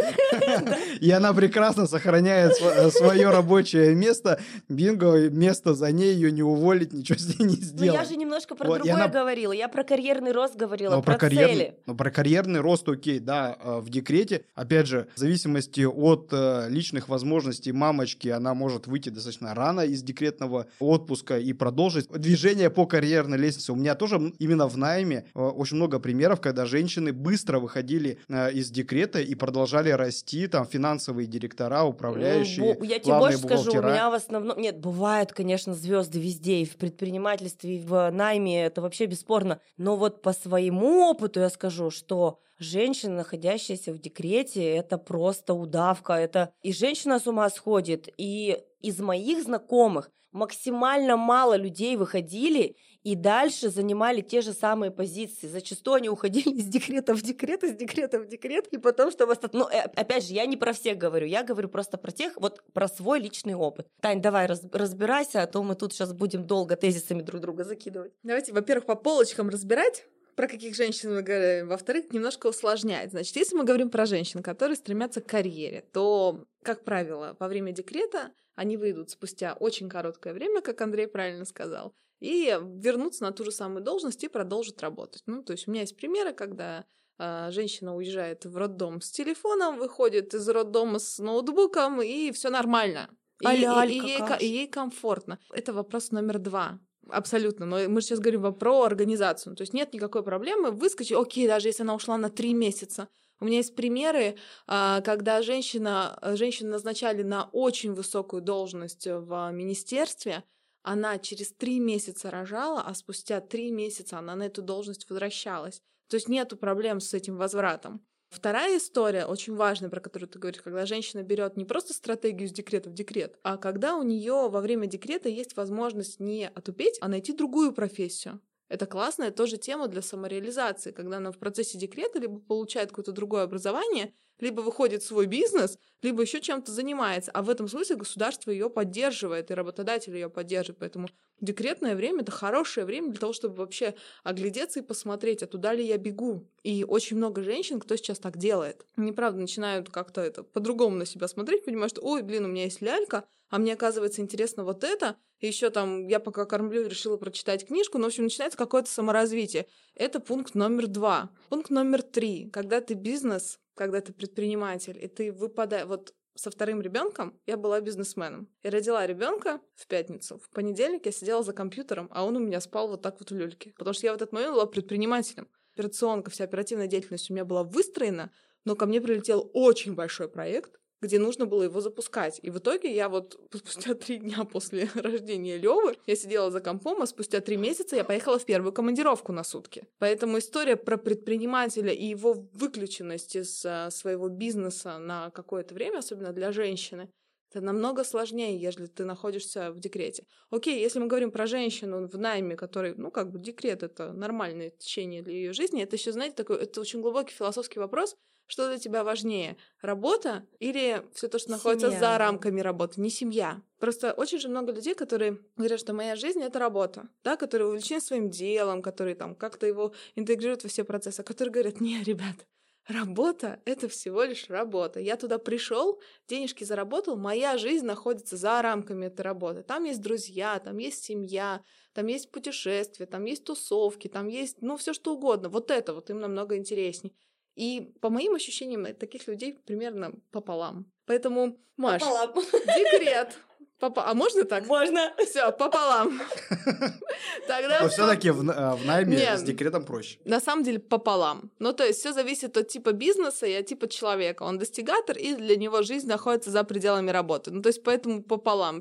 И 1.00 1.12
она 1.12 1.34
прекрасно 1.34 1.88
сохраняет 1.88 2.54
свое 2.94 3.30
рабочее 3.30 3.96
место. 3.96 4.40
Бинго, 4.70 5.30
место 5.30 5.74
за 5.74 5.92
ней, 5.92 6.14
ее 6.14 6.32
не 6.32 6.44
уволить, 6.44 6.94
ничего 6.94 7.18
с 7.18 7.40
ней 7.40 7.46
не 7.48 7.56
сделать. 7.56 7.94
Но 7.94 8.02
я 8.02 8.06
же 8.06 8.16
немножко 8.16 8.56
про 8.56 8.76
другое 8.76 9.08
говорила. 9.08 9.52
Я 9.54 9.68
про 9.68 9.84
карьерный 9.84 10.32
рост 10.32 10.56
говорила, 10.56 11.02
про 11.02 11.18
цели. 11.18 11.76
Ну, 11.86 11.96
про 11.96 12.12
карьерный 12.12 12.60
рост, 12.60 12.88
окей, 12.88 13.20
да, 13.20 13.58
в 13.64 13.90
декрете. 13.90 14.46
Опять 14.56 14.88
же, 14.88 15.08
в 15.16 15.20
зависимости 15.20 15.82
от 15.82 16.30
э, 16.32 16.68
личных 16.70 17.10
возможностей 17.10 17.72
мамочки, 17.72 18.28
она 18.28 18.54
может 18.54 18.88
выйти 18.88 19.10
достаточно 19.10 19.54
рано 19.54 19.82
из 19.82 20.04
декретного 20.04 20.68
отпуска 20.80 21.38
и 21.38 21.54
продолжить 21.54 22.10
движение 22.10 22.70
по 22.70 22.86
карьерной 22.86 23.38
лестнице. 23.38 23.72
У 23.72 23.76
меня 23.76 23.96
тоже 23.96 24.34
именно 24.40 24.68
в 24.68 24.78
найме 24.78 25.26
э, 25.34 25.40
очень 25.40 25.78
много 25.78 26.00
примеров, 26.00 26.42
когда 26.42 26.66
женщины 26.66 27.14
быстро 27.14 27.60
выходили 27.60 28.20
э, 28.28 28.52
из 28.54 28.70
декрета 28.70 29.20
и 29.20 29.36
продолжали 29.36 29.90
расти, 29.90 30.41
там, 30.48 30.66
финансовые 30.66 31.28
директора, 31.28 31.84
управляющие, 31.84 32.78
Я 32.82 33.00
тебе 33.00 33.18
больше 33.18 33.38
скажу, 33.38 33.72
у 33.72 33.82
меня 33.82 34.10
в 34.10 34.14
основном... 34.14 34.60
Нет, 34.60 34.80
бывают, 34.80 35.34
конечно, 35.34 35.74
звезды 35.74 36.20
везде, 36.20 36.58
и 36.58 36.66
в 36.66 36.78
предпринимательстве, 36.78 37.78
и 37.78 37.80
в 37.80 38.12
найме, 38.12 38.66
это 38.66 38.82
вообще 38.82 39.06
бесспорно. 39.06 39.60
Но 39.78 39.96
вот 39.96 40.22
по 40.22 40.34
своему 40.34 41.10
опыту 41.10 41.40
я 41.40 41.50
скажу, 41.50 41.90
что 41.90 42.40
женщина, 42.60 43.16
находящаяся 43.16 43.92
в 43.92 44.00
декрете, 44.00 44.64
это 44.64 44.98
просто 44.98 45.54
удавка. 45.54 46.14
Это 46.14 46.54
и 46.62 46.72
женщина 46.72 47.20
с 47.20 47.28
ума 47.28 47.50
сходит, 47.50 48.08
и 48.18 48.60
из 48.82 49.00
моих 49.00 49.44
знакомых 49.44 50.12
максимально 50.32 51.18
мало 51.18 51.56
людей 51.56 51.98
выходили 51.98 52.76
и 53.04 53.16
дальше 53.16 53.70
занимали 53.70 54.22
те 54.22 54.42
же 54.42 54.54
самые 54.54 54.92
позиции. 54.92 55.48
Зачастую 55.48 55.96
они 55.96 56.10
уходили 56.10 56.50
из 56.50 56.66
декрета 56.66 57.16
в 57.16 57.22
декрет, 57.22 57.64
из 57.64 57.76
декрета 57.76 58.20
в 58.20 58.28
декрет, 58.28 58.68
и 58.68 58.78
потом, 58.78 59.12
чтобы 59.12 59.34
остаться... 59.34 59.58
Ну, 59.58 59.68
э, 59.68 59.82
опять 59.96 60.26
же, 60.26 60.34
я 60.34 60.46
не 60.46 60.58
про 60.58 60.74
всех 60.74 60.98
говорю, 60.98 61.26
я 61.26 61.44
говорю 61.44 61.70
просто 61.70 61.98
про 61.98 62.12
тех, 62.12 62.34
вот 62.38 62.62
про 62.74 62.88
свой 62.88 63.20
личный 63.20 63.56
опыт. 63.56 63.88
Тань, 64.02 64.22
давай 64.22 64.46
раз, 64.46 64.62
разбирайся, 64.72 65.42
а 65.42 65.48
то 65.48 65.64
мы 65.64 65.76
тут 65.76 65.94
сейчас 65.94 66.14
будем 66.14 66.46
долго 66.46 66.76
тезисами 66.76 67.22
друг 67.22 67.42
друга 67.42 67.64
закидывать. 67.64 68.14
Давайте, 68.24 68.54
во-первых, 68.54 68.86
по 68.86 68.96
полочкам 68.96 69.50
разбирать, 69.50 70.06
про 70.42 70.48
каких 70.48 70.76
женщин 70.76 71.14
мы 71.14 71.22
говорим. 71.22 71.68
Во-вторых, 71.68 72.12
немножко 72.12 72.48
усложняет. 72.48 73.12
Значит, 73.12 73.36
если 73.36 73.56
мы 73.56 73.64
говорим 73.64 73.92
про 73.92 74.08
женщин, 74.08 74.42
которые 74.42 74.76
стремятся 74.76 75.22
к 75.22 75.28
карьере, 75.28 75.86
то, 75.94 76.48
как 76.64 76.84
правило, 76.84 77.38
во 77.40 77.48
время 77.48 77.72
декрета 77.74 78.32
они 78.56 78.76
выйдут 78.76 79.12
спустя 79.12 79.54
очень 79.54 79.88
короткое 79.88 80.34
время, 80.34 80.62
как 80.62 80.82
Андрей 80.82 81.06
правильно 81.06 81.46
сказал, 81.46 81.94
и 82.20 82.58
вернутся 82.60 83.24
на 83.24 83.32
ту 83.34 83.46
же 83.46 83.52
самую 83.52 83.84
должность 83.84 84.24
и 84.24 84.30
продолжат 84.30 84.82
работать. 84.82 85.22
Ну, 85.28 85.44
то 85.44 85.52
есть 85.52 85.68
у 85.68 85.72
меня 85.72 85.82
есть 85.82 85.96
примеры, 85.96 86.34
когда 86.34 86.86
э, 87.20 87.50
женщина 87.52 87.96
уезжает 87.96 88.44
в 88.44 88.58
роддом 88.58 89.00
с 89.00 89.12
телефоном, 89.12 89.78
выходит 89.78 90.34
из 90.34 90.50
роддома 90.50 90.98
с 90.98 91.20
ноутбуком, 91.20 92.02
и 92.02 92.32
все 92.32 92.50
нормально. 92.50 93.12
И, 93.42 93.48
и, 93.48 93.58
и, 93.58 94.00
ей, 94.00 94.40
и 94.40 94.46
ей 94.48 94.68
комфортно. 94.68 95.38
Это 95.54 95.72
вопрос 95.72 96.10
номер 96.10 96.40
два. 96.40 96.80
Абсолютно. 97.12 97.66
Но 97.66 97.90
мы 97.90 98.02
сейчас 98.02 98.20
говорим 98.20 98.54
про 98.54 98.84
организацию. 98.84 99.56
То 99.56 99.62
есть 99.62 99.74
нет 99.74 99.94
никакой 99.94 100.24
проблемы 100.24 100.72
выскочить. 100.72 101.18
Окей, 101.18 101.48
даже 101.48 101.68
если 101.68 101.84
она 101.84 101.96
ушла 101.96 102.18
на 102.18 102.30
три 102.30 102.54
месяца. 102.54 103.08
У 103.40 103.46
меня 103.46 103.58
есть 103.58 103.76
примеры, 103.76 104.38
а, 104.68 105.02
когда 105.02 105.42
женщина, 105.42 106.18
женщину 106.36 106.72
назначали 106.72 107.24
на 107.24 107.50
очень 107.52 107.94
высокую 107.94 108.42
должность 108.42 109.08
в 109.08 109.52
министерстве, 109.52 110.44
она 110.84 111.18
через 111.18 111.52
три 111.52 111.80
месяца 111.80 112.30
рожала, 112.32 112.82
а 112.82 112.94
спустя 112.94 113.42
три 113.42 113.72
месяца 113.72 114.20
она 114.20 114.36
на 114.36 114.44
эту 114.44 114.62
должность 114.62 115.10
возвращалась. 115.10 115.82
То 116.08 116.16
есть 116.16 116.28
нету 116.28 116.58
проблем 116.58 117.00
с 117.00 117.14
этим 117.14 117.38
возвратом. 117.38 118.06
Вторая 118.32 118.78
история, 118.78 119.26
очень 119.26 119.56
важная, 119.56 119.90
про 119.90 120.00
которую 120.00 120.30
ты 120.30 120.40
говоришь, 120.40 120.62
когда 120.62 120.86
женщина 120.86 121.22
берет 121.22 121.58
не 121.58 121.66
просто 121.66 121.94
стратегию 121.94 122.48
с 122.48 122.52
декрета 122.54 122.90
в 122.90 122.94
декрет, 122.94 123.38
а 123.44 123.58
когда 123.58 123.98
у 123.98 124.04
нее 124.04 124.48
во 124.50 124.62
время 124.62 124.88
декрета 124.88 125.28
есть 125.28 125.58
возможность 125.58 126.20
не 126.22 126.48
отупеть, 126.48 126.98
а 127.02 127.10
найти 127.10 127.34
другую 127.34 127.74
профессию. 127.74 128.40
Это 128.72 128.86
классная 128.86 129.32
тоже 129.32 129.58
тема 129.58 129.90
для 129.90 130.02
самореализации, 130.02 130.92
когда 130.92 131.18
она 131.18 131.34
в 131.34 131.38
процессе 131.38 131.78
декрета 131.78 132.20
либо 132.20 132.40
получает 132.40 132.88
какое-то 132.88 133.12
другое 133.12 133.44
образование, 133.44 134.14
либо 134.40 134.62
выходит 134.62 135.04
в 135.04 135.06
свой 135.06 135.26
бизнес, 135.26 135.78
либо 136.02 136.22
еще 136.22 136.40
чем-то 136.40 136.72
занимается. 136.72 137.32
А 137.32 137.42
в 137.42 137.50
этом 137.50 137.68
смысле 137.68 137.98
государство 137.98 138.50
ее 138.50 138.70
поддерживает, 138.70 139.52
и 139.52 139.56
работодатель 139.56 140.16
ее 140.16 140.30
поддерживает. 140.30 140.80
Поэтому 140.80 141.10
декретное 141.42 141.98
время— 141.98 142.22
это 142.22 142.32
хорошее 142.32 142.86
время 142.86 143.10
для 143.10 143.20
того, 143.20 143.34
чтобы 143.34 143.56
вообще 143.56 143.94
оглядеться 144.24 144.80
и 144.80 144.84
посмотреть, 144.84 145.44
а 145.44 145.48
туда 145.48 145.74
ли 145.74 145.86
я 145.86 145.98
бегу. 145.98 146.48
И 146.64 146.86
очень 146.86 147.18
много 147.18 147.44
женщин, 147.44 147.78
кто 147.78 147.98
сейчас 147.98 148.20
так 148.20 148.38
делает. 148.38 148.86
Они, 148.96 149.12
правда, 149.12 149.42
начинают 149.42 149.90
как-то 149.90 150.22
это 150.22 150.44
по-другому 150.44 150.96
на 150.96 151.06
себя 151.06 151.28
смотреть, 151.28 151.66
понимают, 151.66 151.92
что, 151.92 152.02
ой, 152.04 152.22
блин, 152.22 152.46
у 152.46 152.48
меня 152.48 152.64
есть 152.64 152.82
лялька, 152.82 153.26
а 153.52 153.60
мне, 153.60 153.74
оказывается, 153.74 154.22
интересно 154.22 154.64
вот 154.64 154.84
это, 154.84 155.18
и 155.40 155.48
еще 155.48 155.70
там 155.70 156.08
я 156.08 156.20
пока 156.20 156.46
кормлю, 156.46 156.88
решила 156.88 157.18
прочитать 157.18 157.68
книжку, 157.68 157.98
но, 157.98 158.06
в 158.06 158.08
общем, 158.08 158.24
начинается 158.24 158.58
какое-то 158.58 158.90
саморазвитие. 158.90 159.68
Это 159.94 160.20
пункт 160.20 160.56
номер 160.56 160.88
два. 160.88 161.30
Пункт 161.50 161.70
номер 161.70 162.02
три. 162.02 162.50
Когда 162.50 162.80
ты 162.80 162.94
бизнес, 162.94 163.60
когда 163.76 164.02
ты 164.02 164.14
предприниматель, 164.14 164.98
и 165.00 165.08
ты 165.08 165.32
выпадаешь... 165.32 165.86
Вот 165.86 166.16
со 166.34 166.50
вторым 166.50 166.82
ребенком 166.82 167.38
я 167.46 167.58
была 167.58 167.82
бизнесменом. 167.82 168.48
Я 168.64 168.72
родила 168.72 169.06
ребенка 169.06 169.60
в 169.76 169.86
пятницу. 169.88 170.40
В 170.40 170.50
понедельник 170.52 171.06
я 171.06 171.12
сидела 171.12 171.44
за 171.44 171.52
компьютером, 171.52 172.08
а 172.12 172.26
он 172.26 172.38
у 172.38 172.40
меня 172.40 172.62
спал 172.62 172.88
вот 172.88 173.02
так 173.02 173.20
вот 173.20 173.32
в 173.32 173.36
люльке. 173.36 173.74
Потому 173.78 173.94
что 173.94 174.08
я 174.08 174.14
в 174.14 174.16
этот 174.16 174.32
момент 174.32 174.54
была 174.54 174.66
предпринимателем. 174.66 175.50
Операционка, 175.76 176.32
вся 176.32 176.46
оперативная 176.46 176.88
деятельность 176.88 177.30
у 177.30 177.34
меня 177.34 177.44
была 177.44 177.64
выстроена, 177.64 178.32
но 178.64 178.78
ко 178.78 178.86
мне 178.86 179.02
прилетел 179.02 179.52
очень 179.54 179.94
большой 179.94 180.30
проект, 180.30 180.80
где 181.02 181.20
нужно 181.20 181.46
было 181.46 181.64
его 181.64 181.82
запускать. 181.82 182.40
И 182.44 182.50
в 182.50 182.60
итоге 182.60 182.94
я 182.94 183.10
вот 183.10 183.40
спустя 183.54 183.94
три 183.94 184.18
дня 184.18 184.44
после 184.44 184.90
рождения 184.96 185.58
Левы 185.58 185.98
я 186.08 186.16
сидела 186.16 186.52
за 186.52 186.62
компом, 186.62 187.02
а 187.02 187.08
спустя 187.08 187.42
три 187.42 187.58
месяца 187.58 187.96
я 187.96 188.04
поехала 188.04 188.40
в 188.40 188.46
первую 188.46 188.72
командировку 188.72 189.32
на 189.32 189.44
сутки. 189.44 189.88
Поэтому 190.00 190.38
история 190.38 190.76
про 190.76 190.98
предпринимателя 190.98 191.92
и 191.92 192.06
его 192.06 192.48
выключенность 192.54 193.36
из 193.36 193.66
а, 193.66 193.90
своего 193.90 194.30
бизнеса 194.30 195.00
на 195.00 195.30
какое-то 195.32 195.74
время, 195.74 196.00
особенно 196.00 196.34
для 196.34 196.52
женщины, 196.52 197.10
это 197.52 197.62
намного 197.62 198.04
сложнее, 198.04 198.58
если 198.60 198.86
ты 198.86 199.04
находишься 199.06 199.72
в 199.72 199.80
декрете. 199.80 200.26
Окей, 200.50 200.80
если 200.80 201.00
мы 201.00 201.08
говорим 201.08 201.32
про 201.32 201.48
женщину 201.48 202.08
в 202.08 202.18
найме, 202.18 202.56
который, 202.56 202.96
ну, 202.96 203.12
как 203.12 203.32
бы 203.32 203.40
декрет— 203.40 203.84
это 203.84 204.14
нормальное 204.14 204.70
течение 204.70 205.22
для 205.22 205.34
ее 205.34 205.54
жизни, 205.54 205.84
это 205.84 205.98
еще, 205.98 206.12
знаете, 206.12 206.36
такой, 206.36 206.58
это 206.58 206.80
очень 206.80 207.02
глубокий 207.02 207.34
философский 207.34 207.80
вопрос, 207.80 208.16
что 208.48 208.68
для 208.68 208.78
тебя 208.78 209.04
важнее, 209.04 209.58
работа 209.82 210.46
или 210.60 211.06
все 211.14 211.28
то, 211.28 211.40
что 211.40 211.52
находится 211.52 211.88
семья. 211.88 212.00
за 212.00 212.18
рамками 212.18 212.60
работы, 212.60 213.00
не 213.00 213.10
семья. 213.10 213.62
Просто 213.80 214.14
очень 214.14 214.40
же 214.40 214.50
много 214.50 214.74
людей, 214.74 214.94
которые 214.94 215.40
говорят, 215.56 215.80
что 215.80 215.94
моя 215.94 216.16
жизнь— 216.16 216.42
это 216.44 216.60
работа, 216.60 217.10
да, 217.24 217.38
которые 217.38 217.70
увлечены 217.70 218.02
своим 218.02 218.30
делом, 218.30 218.82
которые 218.82 219.16
там 219.16 219.36
как-то 219.36 219.68
его 219.68 219.94
интегрируют 220.16 220.64
во 220.64 220.70
все 220.70 220.84
процессы, 220.84 221.22
а 221.22 221.24
которые 221.24 221.54
говорят, 221.54 221.80
не, 221.80 222.04
ребят, 222.04 222.46
Работа— 222.88 223.62
это 223.66 223.88
всего 223.88 224.24
лишь 224.24 224.50
работа. 224.50 225.00
Я 225.00 225.16
туда 225.16 225.38
пришел, 225.38 226.02
денежки 226.28 226.64
заработал, 226.64 227.16
моя 227.16 227.58
жизнь 227.58 227.86
находится 227.86 228.38
за 228.38 228.62
рамками 228.62 229.06
этой 229.06 229.22
работы. 229.22 229.62
Там 229.62 229.84
есть 229.84 230.02
друзья, 230.02 230.60
там 230.60 230.78
есть 230.78 231.04
семья, 231.04 231.62
там 231.94 232.08
есть 232.08 232.32
путешествия, 232.32 233.06
там 233.06 233.26
есть 233.26 233.44
тусовки, 233.44 234.08
там 234.08 234.28
есть, 234.28 234.62
ну, 234.62 234.78
все 234.78 234.94
что 234.94 235.14
угодно. 235.14 235.50
Вот 235.50 235.70
это 235.70 235.94
вот 235.94 236.10
им 236.10 236.20
намного 236.20 236.58
интереснее. 236.58 237.14
И 237.56 237.94
по 238.02 238.10
моим 238.10 238.34
ощущениям, 238.34 238.86
таких 238.96 239.28
людей 239.28 239.54
примерно 239.54 240.14
пополам. 240.32 240.92
Поэтому, 241.06 241.60
Маш, 241.78 242.02
пополам. 242.02 242.34
декрет 242.34 243.38
Попа... 243.82 244.04
А 244.08 244.14
можно 244.14 244.44
так? 244.44 244.68
Можно. 244.68 245.12
Все, 245.18 245.52
пополам. 245.52 246.22
Тогда... 247.48 247.82
Но 247.82 247.90
все-таки 247.90 248.30
в, 248.30 248.48
э, 248.48 248.76
в 248.76 248.86
найме 248.86 249.18
Нет, 249.18 249.40
с 249.40 249.42
декретом 249.42 249.86
проще. 249.86 250.20
На 250.24 250.40
самом 250.40 250.64
деле 250.64 250.78
пополам. 250.78 251.50
Ну, 251.58 251.74
то 251.74 251.84
есть 251.84 252.00
все 252.00 252.14
зависит 252.14 252.56
от 252.58 252.68
типа 252.68 252.92
бизнеса 252.92 253.48
и 253.48 253.54
от 253.54 253.66
типа 253.66 253.88
человека. 253.88 254.44
Он 254.44 254.60
достигатор, 254.60 255.18
и 255.18 255.34
для 255.34 255.56
него 255.56 255.82
жизнь 255.82 256.08
находится 256.08 256.52
за 256.52 256.64
пределами 256.64 257.10
работы. 257.10 257.50
Ну, 257.50 257.64
то 257.64 257.70
есть 257.70 257.84
поэтому 257.84 258.22
пополам. 258.22 258.80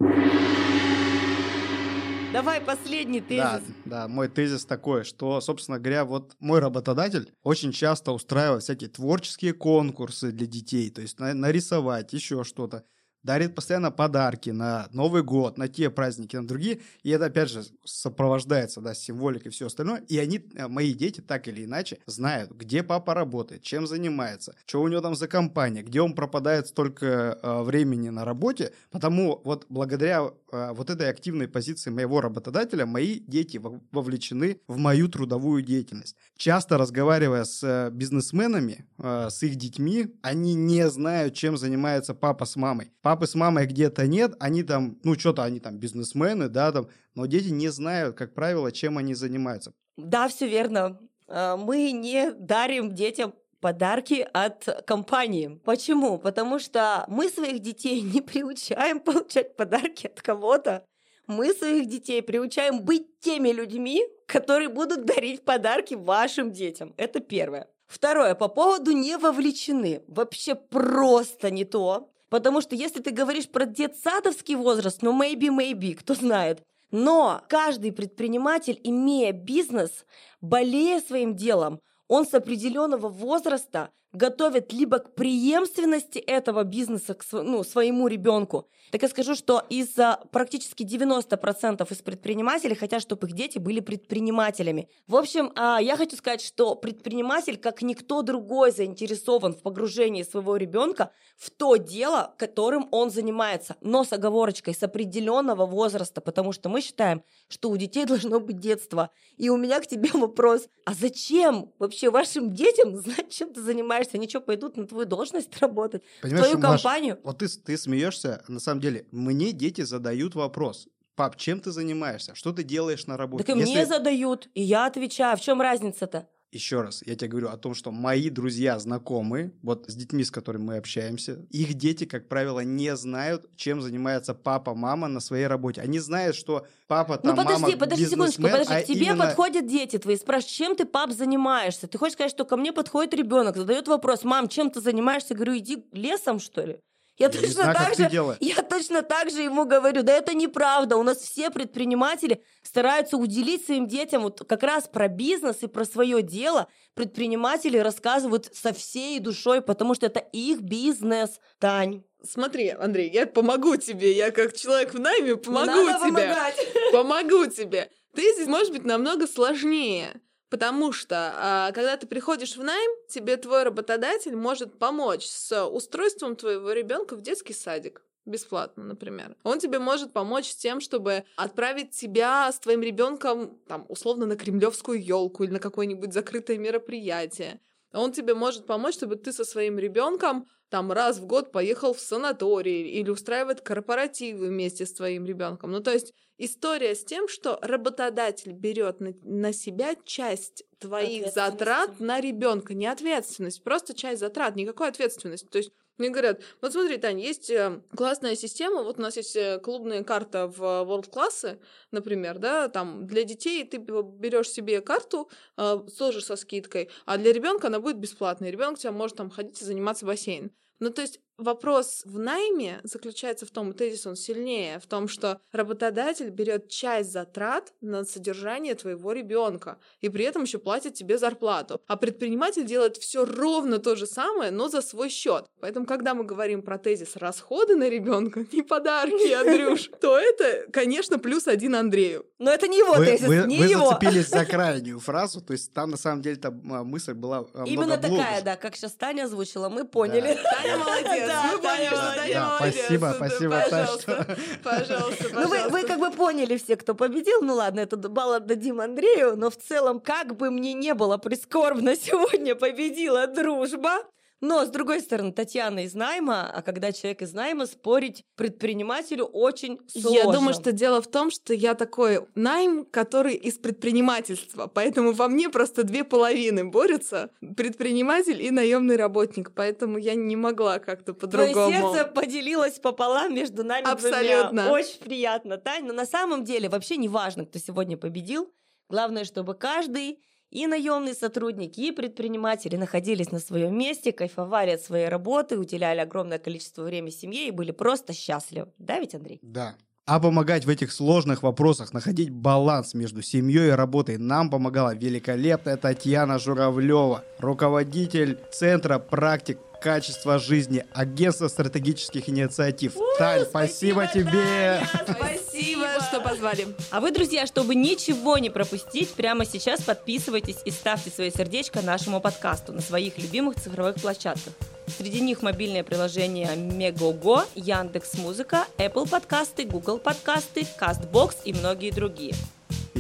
Давай 2.35 2.61
последний 2.61 3.23
тезис. 3.23 3.41
Да, 3.43 3.63
да, 3.87 4.09
мой 4.09 4.29
тезис 4.29 4.67
такой, 4.67 5.05
что, 5.05 5.41
собственно 5.41 5.79
говоря, 5.79 6.05
вот 6.05 6.37
мой 6.41 6.61
работодатель 6.61 7.33
очень 7.43 7.73
часто 7.73 8.13
устраивает 8.13 8.65
всякие 8.65 8.91
творческие 8.91 9.55
конкурсы 9.55 10.31
для 10.31 10.47
детей, 10.47 10.91
то 10.91 11.01
есть 11.01 11.19
нарисовать, 11.19 12.13
еще 12.13 12.45
что-то 12.45 12.85
дарит 13.23 13.55
постоянно 13.55 13.91
подарки 13.91 14.51
на 14.51 14.89
Новый 14.93 15.23
год, 15.23 15.59
на 15.59 15.69
те 15.69 15.91
праздники, 15.91 16.37
на 16.37 16.47
другие. 16.47 16.81
И 17.03 17.11
это, 17.11 17.27
опять 17.27 17.51
же, 17.51 17.63
сопровождается, 17.85 18.81
да, 18.81 18.95
символикой 18.95 19.49
и 19.49 19.53
все 19.53 19.67
остальное. 19.67 20.03
И 20.09 20.19
они, 20.19 20.45
э, 20.55 20.69
мои 20.69 20.95
дети, 20.95 21.21
так 21.21 21.49
или 21.49 21.65
иначе, 21.65 21.99
знают, 22.07 22.53
где 22.53 22.83
папа 22.83 23.15
работает, 23.15 23.63
чем 23.63 23.87
занимается, 23.87 24.55
что 24.67 24.83
у 24.83 24.89
него 24.89 25.01
там 25.01 25.15
за 25.15 25.29
компания, 25.29 25.83
где 25.83 26.01
он 26.01 26.15
пропадает 26.15 26.67
столько 26.67 27.39
э, 27.43 27.63
времени 27.63 28.09
на 28.09 28.25
работе. 28.25 28.73
Потому 28.91 29.41
вот 29.45 29.67
благодаря 29.69 30.31
э, 30.53 30.73
вот 30.73 30.91
этой 30.91 31.09
активной 31.09 31.49
позиции 31.49 31.91
моего 31.91 32.21
работодателя, 32.21 32.87
мои 32.87 33.21
дети 33.21 33.61
вовлечены 33.93 34.61
в 34.67 34.77
мою 34.77 35.09
трудовую 35.09 35.63
деятельность. 35.63 36.17
Часто 36.37 36.79
разговаривая 36.79 37.45
с 37.45 37.63
э, 37.63 37.91
бизнесменами, 37.91 38.87
э, 38.99 39.29
с 39.31 39.43
их 39.43 39.57
детьми, 39.57 40.15
они 40.23 40.55
не 40.55 40.89
знают, 40.89 41.35
чем 41.35 41.57
занимается 41.57 42.15
папа 42.15 42.47
с 42.47 42.57
мамой 42.57 42.93
папы 43.11 43.27
с 43.27 43.35
мамой 43.35 43.67
где-то 43.67 44.07
нет, 44.07 44.37
они 44.39 44.63
там, 44.63 44.97
ну, 45.03 45.19
что-то 45.19 45.43
они 45.43 45.59
там 45.59 45.79
бизнесмены, 45.79 46.49
да, 46.49 46.71
там, 46.71 46.87
но 47.17 47.27
дети 47.27 47.49
не 47.49 47.69
знают, 47.69 48.17
как 48.17 48.35
правило, 48.35 48.71
чем 48.71 48.99
они 48.99 49.15
занимаются. 49.15 49.73
Да, 49.97 50.29
все 50.29 50.47
верно. 50.47 51.01
А, 51.27 51.57
мы 51.57 51.91
не 51.91 52.31
дарим 52.31 52.95
детям 52.95 53.35
подарки 53.61 54.29
от 54.33 54.85
компании. 54.87 55.61
Почему? 55.65 56.19
Потому 56.19 56.61
что 56.61 57.05
мы 57.09 57.29
своих 57.31 57.59
детей 57.59 58.01
не 58.15 58.21
приучаем 58.21 59.01
получать 59.01 59.57
подарки 59.57 60.07
от 60.07 60.23
кого-то. 60.23 60.85
Мы 61.27 61.53
своих 61.53 61.89
детей 61.89 62.23
приучаем 62.23 62.85
быть 62.85 63.19
теми 63.19 63.49
людьми, 63.49 64.05
которые 64.27 64.69
будут 64.69 65.05
дарить 65.05 65.45
подарки 65.45 65.95
вашим 65.95 66.53
детям. 66.53 66.95
Это 66.97 67.19
первое. 67.19 67.67
Второе, 67.89 68.37
по 68.37 68.47
поводу 68.47 68.93
не 68.93 69.19
вовлечены. 69.19 70.05
Вообще 70.07 70.55
просто 70.55 71.51
не 71.51 71.65
то. 71.65 72.13
Потому 72.31 72.61
что 72.61 72.77
если 72.77 73.01
ты 73.01 73.11
говоришь 73.11 73.49
про 73.49 73.67
детсадовский 73.67 74.55
возраст, 74.55 75.03
ну, 75.03 75.21
maybe, 75.21 75.49
maybe, 75.49 75.95
кто 75.95 76.15
знает. 76.15 76.63
Но 76.93 77.43
каждый 77.49 77.93
предприниматель, 77.93 78.81
имея 78.83 79.33
бизнес, 79.33 80.07
болея 80.41 81.01
своим 81.01 81.37
делом, 81.37 81.81
он 82.09 82.27
с 82.27 82.33
определенного 82.33 83.09
возраста 83.09 83.91
готовят 84.13 84.73
либо 84.73 84.99
к 84.99 85.15
преемственности 85.15 86.19
этого 86.19 86.65
бизнеса 86.65 87.15
к 87.15 87.25
ну, 87.33 87.63
своему 87.63 88.09
ребенку. 88.09 88.69
Так 88.91 89.03
я 89.03 89.09
скажу, 89.09 89.37
что 89.37 89.65
из 89.69 89.95
практически 90.33 90.83
90% 90.83 91.93
из 91.93 91.99
предпринимателей 91.99 92.75
хотят, 92.75 93.03
чтобы 93.03 93.29
их 93.29 93.35
дети 93.35 93.59
были 93.59 93.79
предпринимателями. 93.81 94.89
В 95.07 95.15
общем, 95.15 95.53
а, 95.55 95.79
я 95.81 95.97
хочу 95.97 96.17
сказать, 96.17 96.41
что 96.41 96.75
предприниматель, 96.75 97.57
как 97.57 97.83
никто 97.83 98.23
другой, 98.23 98.73
заинтересован 98.73 99.55
в 99.55 99.63
погружении 99.63 100.25
своего 100.25 100.57
ребенка 100.57 101.13
в 101.37 101.51
то 101.51 101.77
дело, 101.77 102.35
которым 102.37 102.89
он 102.91 103.11
занимается, 103.11 103.77
но 103.81 104.05
с 104.05 104.13
оговорочкой, 104.13 104.75
с 104.75 104.83
определенного 104.83 105.67
возраста, 105.67 106.21
потому 106.21 106.53
что 106.53 106.69
мы 106.69 106.81
считаем, 106.81 107.23
что 107.49 107.71
у 107.71 107.77
детей 107.77 108.05
должно 108.07 108.41
быть 108.41 108.59
детство. 108.59 109.11
И 109.37 109.51
у 109.51 109.57
меня 109.57 109.81
к 109.81 109.87
тебе 109.87 110.11
вопрос, 110.13 110.69
а 110.85 110.95
зачем 110.95 111.73
вообще 111.79 112.11
вашим 112.11 112.53
детям 112.53 112.97
знать, 112.97 113.31
чем 113.31 113.53
ты 113.53 113.63
занимаешься? 113.63 114.00
Занимаешься, 114.01 114.17
они 114.17 114.29
что, 114.29 114.41
пойдут 114.41 114.77
на 114.77 114.87
твою 114.87 115.07
должность 115.07 115.57
работать, 115.61 116.03
Понимаешь, 116.23 116.47
в 116.47 116.51
твою 116.51 116.63
Маш, 116.63 116.83
компанию? 116.83 117.19
Вот 117.23 117.39
ты, 117.39 117.49
ты 117.49 117.77
смеешься, 117.77 118.43
на 118.49 118.61
самом 118.61 118.81
деле, 118.81 119.07
мне 119.11 119.53
дети 119.53 119.83
задают 119.83 120.35
вопрос. 120.35 120.89
Пап, 121.17 121.37
чем 121.37 121.61
ты 121.61 121.71
занимаешься? 121.71 122.35
Что 122.35 122.53
ты 122.53 122.63
делаешь 122.63 123.07
на 123.07 123.17
работе? 123.17 123.45
Так 123.45 123.57
и 123.57 123.59
Если... 123.59 123.75
мне 123.75 123.87
задают, 123.87 124.49
и 124.55 124.63
я 124.63 124.87
отвечаю. 124.87 125.37
В 125.37 125.41
чем 125.41 125.61
разница-то? 125.61 126.29
Еще 126.53 126.83
раз, 126.83 127.03
я 127.07 127.15
тебе 127.15 127.29
говорю 127.29 127.49
о 127.49 127.57
том, 127.57 127.75
что 127.75 127.93
мои 127.93 128.29
друзья, 128.29 128.79
знакомые, 128.79 129.53
вот 129.63 129.85
с 129.89 129.95
детьми, 129.95 130.25
с 130.25 130.31
которыми 130.31 130.63
мы 130.65 130.77
общаемся, 130.79 131.47
их 131.51 131.75
дети, 131.75 132.05
как 132.05 132.29
правило, 132.29 132.61
не 132.61 132.95
знают, 132.97 133.49
чем 133.57 133.81
занимается 133.81 134.35
папа, 134.35 134.75
мама 134.75 135.09
на 135.09 135.21
своей 135.21 135.47
работе. 135.47 135.81
Они 135.81 135.99
знают, 135.99 136.35
что 136.37 136.67
папа 136.89 137.19
там, 137.19 137.31
Ну 137.31 137.37
подожди, 137.37 137.63
мама, 137.63 137.77
подожди 137.77 138.07
секундочку, 138.07 138.43
подожди, 138.43 138.75
а 138.75 138.83
к 138.83 138.87
тебе 138.87 139.07
именно... 139.07 139.27
подходят 139.27 139.67
дети 139.67 139.99
твои, 139.99 140.17
спрашивают, 140.17 140.53
чем 140.53 140.77
ты, 140.77 140.85
пап, 140.87 141.13
занимаешься? 141.13 141.87
Ты 141.87 141.99
хочешь 141.99 142.15
сказать, 142.15 142.33
что 142.33 142.45
ко 142.45 142.57
мне 142.57 142.73
подходит 142.73 143.15
ребенок, 143.15 143.57
задает 143.57 143.87
вопрос, 143.89 144.25
мам, 144.25 144.49
чем 144.49 144.71
ты 144.71 144.81
занимаешься? 144.81 145.29
Я 145.31 145.37
говорю, 145.37 145.57
иди 145.57 145.85
лесом, 145.93 146.41
что 146.41 146.65
ли? 146.65 146.81
Я, 147.21 147.27
я 147.27 147.33
точно 147.33 147.49
знаю, 147.51 147.75
так 147.75 147.95
же, 147.97 148.37
я 148.41 148.63
точно 148.63 149.03
так 149.03 149.31
же 149.31 149.43
ему 149.43 149.67
говорю, 149.67 150.03
да 150.03 150.15
это 150.15 150.33
неправда. 150.33 150.97
У 150.97 151.03
нас 151.03 151.19
все 151.19 151.51
предприниматели 151.51 152.43
стараются 152.63 153.19
уделить 153.19 153.67
своим 153.67 153.87
детям 153.87 154.23
вот 154.23 154.43
как 154.49 154.63
раз 154.63 154.89
про 154.89 155.07
бизнес 155.09 155.59
и 155.61 155.67
про 155.67 155.85
свое 155.85 156.23
дело. 156.23 156.67
Предприниматели 156.95 157.77
рассказывают 157.77 158.51
со 158.55 158.73
всей 158.73 159.21
душой, 159.21 159.61
потому 159.61 159.95
что 159.95 160.07
это 160.07 160.21
их 160.33 160.63
бизнес, 160.63 161.41
Тань. 161.59 162.05
Смотри, 162.23 162.71
Андрей, 162.71 163.11
я 163.11 163.27
помогу 163.27 163.77
тебе. 163.77 164.13
Я 164.13 164.31
как 164.31 164.57
человек 164.57 164.95
в 164.95 164.99
найме 164.99 165.37
помогу 165.37 165.67
Надо 165.67 166.07
тебе. 166.07 166.23
Помогать. 166.23 166.69
Помогу 166.91 167.47
тебе. 167.47 167.91
Ты 168.15 168.33
здесь 168.33 168.49
может 168.49 168.73
быть 168.73 168.85
намного 168.87 169.27
сложнее. 169.27 170.23
Потому 170.51 170.93
что, 170.93 171.33
а, 171.37 171.73
когда 171.73 171.97
ты 171.97 172.07
приходишь 172.07 172.57
в 172.57 172.63
найм, 172.63 172.91
тебе 173.09 173.37
твой 173.37 173.63
работодатель 173.63 174.35
может 174.35 174.79
помочь 174.79 175.25
с 175.25 175.65
устройством 175.67 176.35
твоего 176.35 176.73
ребенка 176.73 177.15
в 177.15 177.23
детский 177.23 177.53
садик 177.53 178.03
бесплатно, 178.27 178.85
например. 178.85 179.37
Он 179.45 179.59
тебе 179.59 179.79
может 179.79 180.13
помочь 180.13 180.55
тем, 180.55 180.81
чтобы 180.81 181.25
отправить 181.37 181.93
тебя 181.93 182.51
с 182.53 182.59
твоим 182.59 182.83
ребенком, 182.83 183.59
там, 183.67 183.87
условно, 183.89 184.27
на 184.27 184.37
кремлевскую 184.37 185.03
елку 185.03 185.45
или 185.45 185.53
на 185.53 185.61
какое-нибудь 185.61 186.13
закрытое 186.13 186.59
мероприятие. 186.59 187.61
Он 187.93 188.13
тебе 188.13 188.35
может 188.35 188.67
помочь, 188.67 188.95
чтобы 188.95 189.17
ты 189.17 189.33
со 189.33 189.45
своим 189.45 189.79
ребенком 189.79 190.49
там 190.71 190.93
раз 190.93 191.19
в 191.19 191.27
год 191.27 191.53
поехал 191.53 191.93
в 191.93 192.01
санаторий 192.01 192.89
или 192.89 193.11
устраивает 193.11 193.61
корпоративы 193.61 194.49
вместе 194.49 194.87
с 194.87 194.93
твоим 194.93 195.27
ребенком. 195.27 195.73
Ну, 195.73 195.81
то 195.81 195.93
есть 195.93 196.15
история 196.39 196.95
с 196.95 197.05
тем, 197.05 197.29
что 197.29 197.59
работодатель 197.61 198.53
берет 198.53 199.01
на, 199.01 199.13
на 199.23 199.53
себя 199.53 199.97
часть 200.05 200.65
твоих 200.79 201.33
затрат 201.33 201.99
на 201.99 202.21
ребенка, 202.21 202.73
не 202.75 202.87
ответственность, 202.87 203.65
просто 203.65 203.95
часть 203.95 204.21
затрат, 204.21 204.55
никакой 204.55 204.89
ответственности. 204.89 205.47
То 205.47 205.59
есть 205.59 205.73
мне 206.01 206.11
говорят, 206.11 206.41
вот 206.61 206.73
смотри, 206.73 206.97
Тань, 206.97 207.21
есть 207.21 207.51
э, 207.51 207.81
классная 207.95 208.35
система, 208.35 208.83
вот 208.83 208.99
у 208.99 209.03
нас 209.03 209.17
есть 209.17 209.37
э, 209.37 209.61
клубная 209.61 210.03
карта 210.03 210.49
в 210.49 210.61
World 210.61 211.11
классы, 211.11 211.61
например, 211.93 212.39
да, 212.39 212.69
там 212.69 213.07
для 213.07 213.23
детей 213.23 213.65
ты 213.65 213.77
берешь 213.77 214.51
себе 214.51 214.81
карту 214.81 215.31
э, 215.57 215.79
тоже 215.97 216.21
со 216.21 216.37
скидкой, 216.37 216.91
а 217.05 217.19
для 217.19 217.33
ребенка 217.33 217.69
она 217.69 217.81
будет 217.81 217.99
бесплатной. 217.99 218.51
Ребенок 218.51 218.75
у 218.75 218.81
тебя 218.81 218.93
может 218.93 219.17
там 219.17 219.31
ходить 219.31 219.61
и 219.61 219.65
заниматься 219.65 220.07
бассейном. 220.07 220.51
Ну, 220.81 220.91
то 220.91 221.03
есть 221.03 221.21
вопрос 221.41 222.03
в 222.05 222.19
найме 222.19 222.81
заключается 222.83 223.47
в 223.47 223.51
том, 223.51 223.73
тезис 223.73 224.07
он 224.07 224.17
сильнее, 224.17 224.79
в 224.79 224.87
том, 224.87 225.09
что 225.09 225.41
работодатель 225.53 226.31
берет 226.31 226.69
часть 226.69 227.13
затрат 227.13 227.73
на 227.81 228.05
содержание 228.05 228.75
твоего 228.75 229.13
ребенка 229.13 229.79
и 230.01 230.09
при 230.09 230.25
этом 230.25 230.43
еще 230.43 230.59
платит 230.59 230.95
тебе 230.95 231.19
зарплату. 231.19 231.81
А 231.87 231.97
предприниматель 231.97 232.65
делает 232.65 232.97
все 232.97 233.25
ровно 233.25 233.79
то 233.79 233.97
же 233.97 234.07
самое, 234.07 234.51
но 234.51 234.69
за 234.69 234.83
свой 234.83 235.09
счет. 235.09 235.47
Поэтому, 235.61 235.87
когда 235.87 236.15
мы 236.15 236.25
говорим 236.25 236.63
про 236.63 236.79
тезис 236.79 237.17
расходы 237.17 237.77
на 237.77 237.89
ребенка, 237.89 238.45
не 238.53 238.63
подарки, 238.63 239.33
Андрюш, 239.33 239.91
то 240.01 240.19
это, 240.19 240.71
конечно, 240.71 241.19
плюс 241.19 241.47
один 241.47 241.75
Андрею. 241.75 242.27
Но 242.39 242.51
это 242.51 242.69
не 242.69 242.79
его 242.79 242.95
вы, 242.95 243.07
тезис, 243.07 243.27
вы, 243.27 243.45
не 243.47 243.59
вы 243.59 243.67
его. 243.67 243.85
Вы 243.85 243.91
зацепились 243.91 244.29
за 244.29 244.45
крайнюю 244.51 245.01
фразу, 245.01 245.41
то 245.41 245.53
есть 245.53 245.73
там 245.73 245.91
на 245.91 245.97
самом 245.97 246.23
деле 246.23 246.37
там 246.37 246.61
мысль 246.87 247.15
была 247.15 247.45
Именно 247.67 247.97
такая, 247.99 248.43
да, 248.43 248.57
как 248.57 248.77
сейчас 248.77 248.93
Таня 248.93 249.25
озвучила, 249.25 249.69
мы 249.69 249.85
поняли. 249.85 250.39
Таня 250.43 250.77
молодец. 250.79 251.30
Да, 251.31 251.51
мы 251.53 251.59
поняли, 251.59 251.87
что 251.87 251.97
молодец. 251.97 252.43
Спасибо, 252.57 253.13
спасибо, 253.17 253.63
Пожалуйста, 253.71 254.37
пожалуйста, 254.63 255.25
Ну, 255.33 255.49
вы, 255.49 255.69
вы 255.69 255.83
как 255.85 255.99
бы 255.99 256.11
поняли 256.11 256.57
все, 256.57 256.77
кто 256.77 256.95
победил. 256.95 257.43
Ну 257.43 257.55
ладно, 257.55 257.81
это 257.81 257.97
балл 257.97 258.33
отдадим 258.35 258.81
Андрею, 258.81 259.37
но 259.37 259.51
в 259.51 259.57
целом, 259.57 260.01
как 260.01 260.37
бы 260.37 260.51
мне 260.51 260.73
не 260.73 260.95
было 260.95 261.17
прискорбно, 261.19 261.97
сегодня 262.01 262.55
победила 262.55 263.27
дружба. 263.27 264.03
Но, 264.41 264.65
с 264.65 264.69
другой 264.69 265.01
стороны, 265.01 265.33
Татьяна 265.33 265.85
из 265.85 265.95
найма, 265.95 266.51
а 266.51 266.63
когда 266.63 266.93
человек 266.93 267.23
из 267.23 267.35
найма, 267.35 267.67
спорить 267.67 268.25
предпринимателю 268.37 269.25
очень 269.25 269.79
сложно. 269.87 270.17
Я 270.17 270.25
думаю, 270.25 270.55
что 270.55 270.73
дело 270.73 271.03
в 271.03 271.09
том, 271.09 271.31
что 271.31 271.53
я 271.53 271.75
такой 271.75 272.27
найм, 272.35 272.87
который 272.87 273.35
из 273.35 273.59
предпринимательства, 273.59 274.67
поэтому 274.67 275.13
во 275.13 275.29
мне 275.29 275.51
просто 275.51 275.85
две 275.85 276.05
половины 276.05 276.65
борются, 276.65 277.31
предприниматель 277.57 278.43
и 278.43 278.51
наемный 278.51 278.97
работник, 278.97 279.53
поэтому 279.55 279.99
я 279.99 280.15
не 280.15 280.37
могла 280.37 280.79
как-то 280.79 281.13
по-другому. 281.13 281.71
Твое 281.71 281.81
сердце 281.81 282.05
поделилось 282.07 282.79
пополам 282.79 283.35
между 283.35 283.63
нами 283.63 283.91
Абсолютно. 283.91 284.63
двумя. 284.63 284.73
Очень 284.73 285.01
приятно, 285.01 285.59
Тань. 285.59 285.85
Но 285.85 285.93
на 285.93 286.07
самом 286.07 286.45
деле 286.45 286.69
вообще 286.69 286.97
не 286.97 287.09
важно, 287.09 287.45
кто 287.45 287.59
сегодня 287.59 287.99
победил. 287.99 288.51
Главное, 288.89 289.25
чтобы 289.25 289.55
каждый 289.55 290.19
и 290.51 290.67
наемный 290.67 291.15
сотрудник, 291.15 291.79
и 291.79 291.93
предприниматели 291.93 292.77
находились 292.77 293.31
на 293.31 293.39
своем 293.39 293.77
месте, 293.77 294.13
кайфовали 294.13 294.73
от 294.73 294.83
своей 294.83 295.09
работы, 295.09 295.59
уделяли 295.59 296.01
огромное 296.01 296.39
количество 296.39 296.83
времени 296.83 297.11
семье 297.11 297.49
и 297.49 297.53
были 297.53 297.71
просто 297.71 298.13
счастливы. 298.13 298.69
Да 298.79 298.99
ведь, 298.99 299.15
Андрей? 299.15 299.39
Да. 299.43 299.77
А 300.07 300.19
помогать 300.19 300.65
в 300.65 300.69
этих 300.69 300.91
сложных 300.91 301.45
вопросах, 301.45 301.93
находить 301.93 302.31
баланс 302.31 302.95
между 302.95 303.23
семьей 303.23 303.69
и 303.69 303.73
работой 303.73 304.19
нам 304.19 304.51
помогала 304.51 304.93
великолепная 304.93 305.77
Татьяна 305.77 306.41
Журавлева, 306.41 307.25
руководитель 307.39 308.41
Центра 308.51 308.99
практик 308.99 309.59
качества 309.81 310.39
жизни, 310.39 310.85
агентства 310.93 311.49
стратегических 311.49 312.29
инициатив. 312.29 312.97
У, 312.97 313.03
Тань, 313.19 313.45
спасибо, 313.45 314.05
спасибо 314.05 314.31
тебе! 314.31 314.87
Таня, 314.93 315.41
Спасибо, 315.51 315.87
что 316.01 316.21
позвали. 316.21 316.69
А 316.91 317.01
вы, 317.01 317.11
друзья, 317.11 317.47
чтобы 317.47 317.75
ничего 317.75 318.39
не 318.39 318.51
пропустить, 318.51 319.11
прямо 319.11 319.45
сейчас 319.45 319.83
подписывайтесь 319.83 320.59
и 320.65 320.71
ставьте 320.71 321.11
свои 321.11 321.31
сердечко 321.31 321.83
нашему 321.83 322.21
подкасту 322.21 322.73
на 322.73 322.81
своих 322.81 323.19
любимых 323.19 323.57
цифровых 323.57 323.97
площадках. 323.97 324.53
Среди 324.97 325.21
них 325.21 325.43
мобильное 325.43 325.85
приложение 325.85 326.57
Мегого, 326.57 327.47
Яндекс 327.55 328.15
Музыка, 328.15 328.67
Apple 328.77 329.09
подкасты, 329.09 329.65
Google 329.65 329.99
подкасты, 329.99 330.67
Castbox 330.79 331.37
и 331.45 331.53
многие 331.53 331.91
другие. 331.91 332.35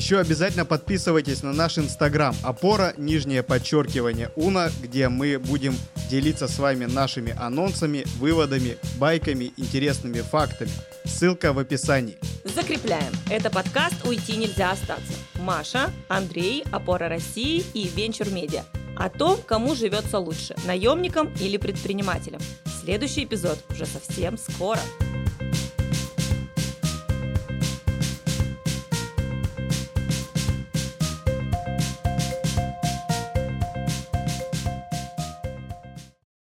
Еще 0.00 0.18
обязательно 0.18 0.64
подписывайтесь 0.64 1.42
на 1.42 1.52
наш 1.52 1.76
инстаграм 1.76 2.34
опора 2.42 2.94
нижнее 2.96 3.42
подчеркивание 3.42 4.30
уна, 4.34 4.70
где 4.82 5.10
мы 5.10 5.38
будем 5.38 5.76
делиться 6.08 6.48
с 6.48 6.58
вами 6.58 6.86
нашими 6.86 7.36
анонсами, 7.38 8.06
выводами, 8.16 8.78
байками, 8.96 9.52
интересными 9.58 10.22
фактами. 10.22 10.70
Ссылка 11.04 11.52
в 11.52 11.58
описании. 11.58 12.16
Закрепляем. 12.44 13.12
Это 13.28 13.50
подкаст 13.50 14.06
«Уйти 14.06 14.38
нельзя 14.38 14.70
остаться». 14.70 15.12
Маша, 15.38 15.90
Андрей, 16.08 16.64
Опора 16.72 17.10
России 17.10 17.62
и 17.74 17.86
Венчур 17.94 18.30
Медиа. 18.30 18.64
О 18.96 19.10
том, 19.10 19.38
кому 19.46 19.74
живется 19.74 20.18
лучше– 20.18 20.56
наемникам 20.64 21.30
или 21.38 21.58
предпринимателям. 21.58 22.40
Следующий 22.82 23.24
эпизод 23.24 23.58
уже 23.68 23.84
совсем 23.84 24.38
скоро. 24.38 24.80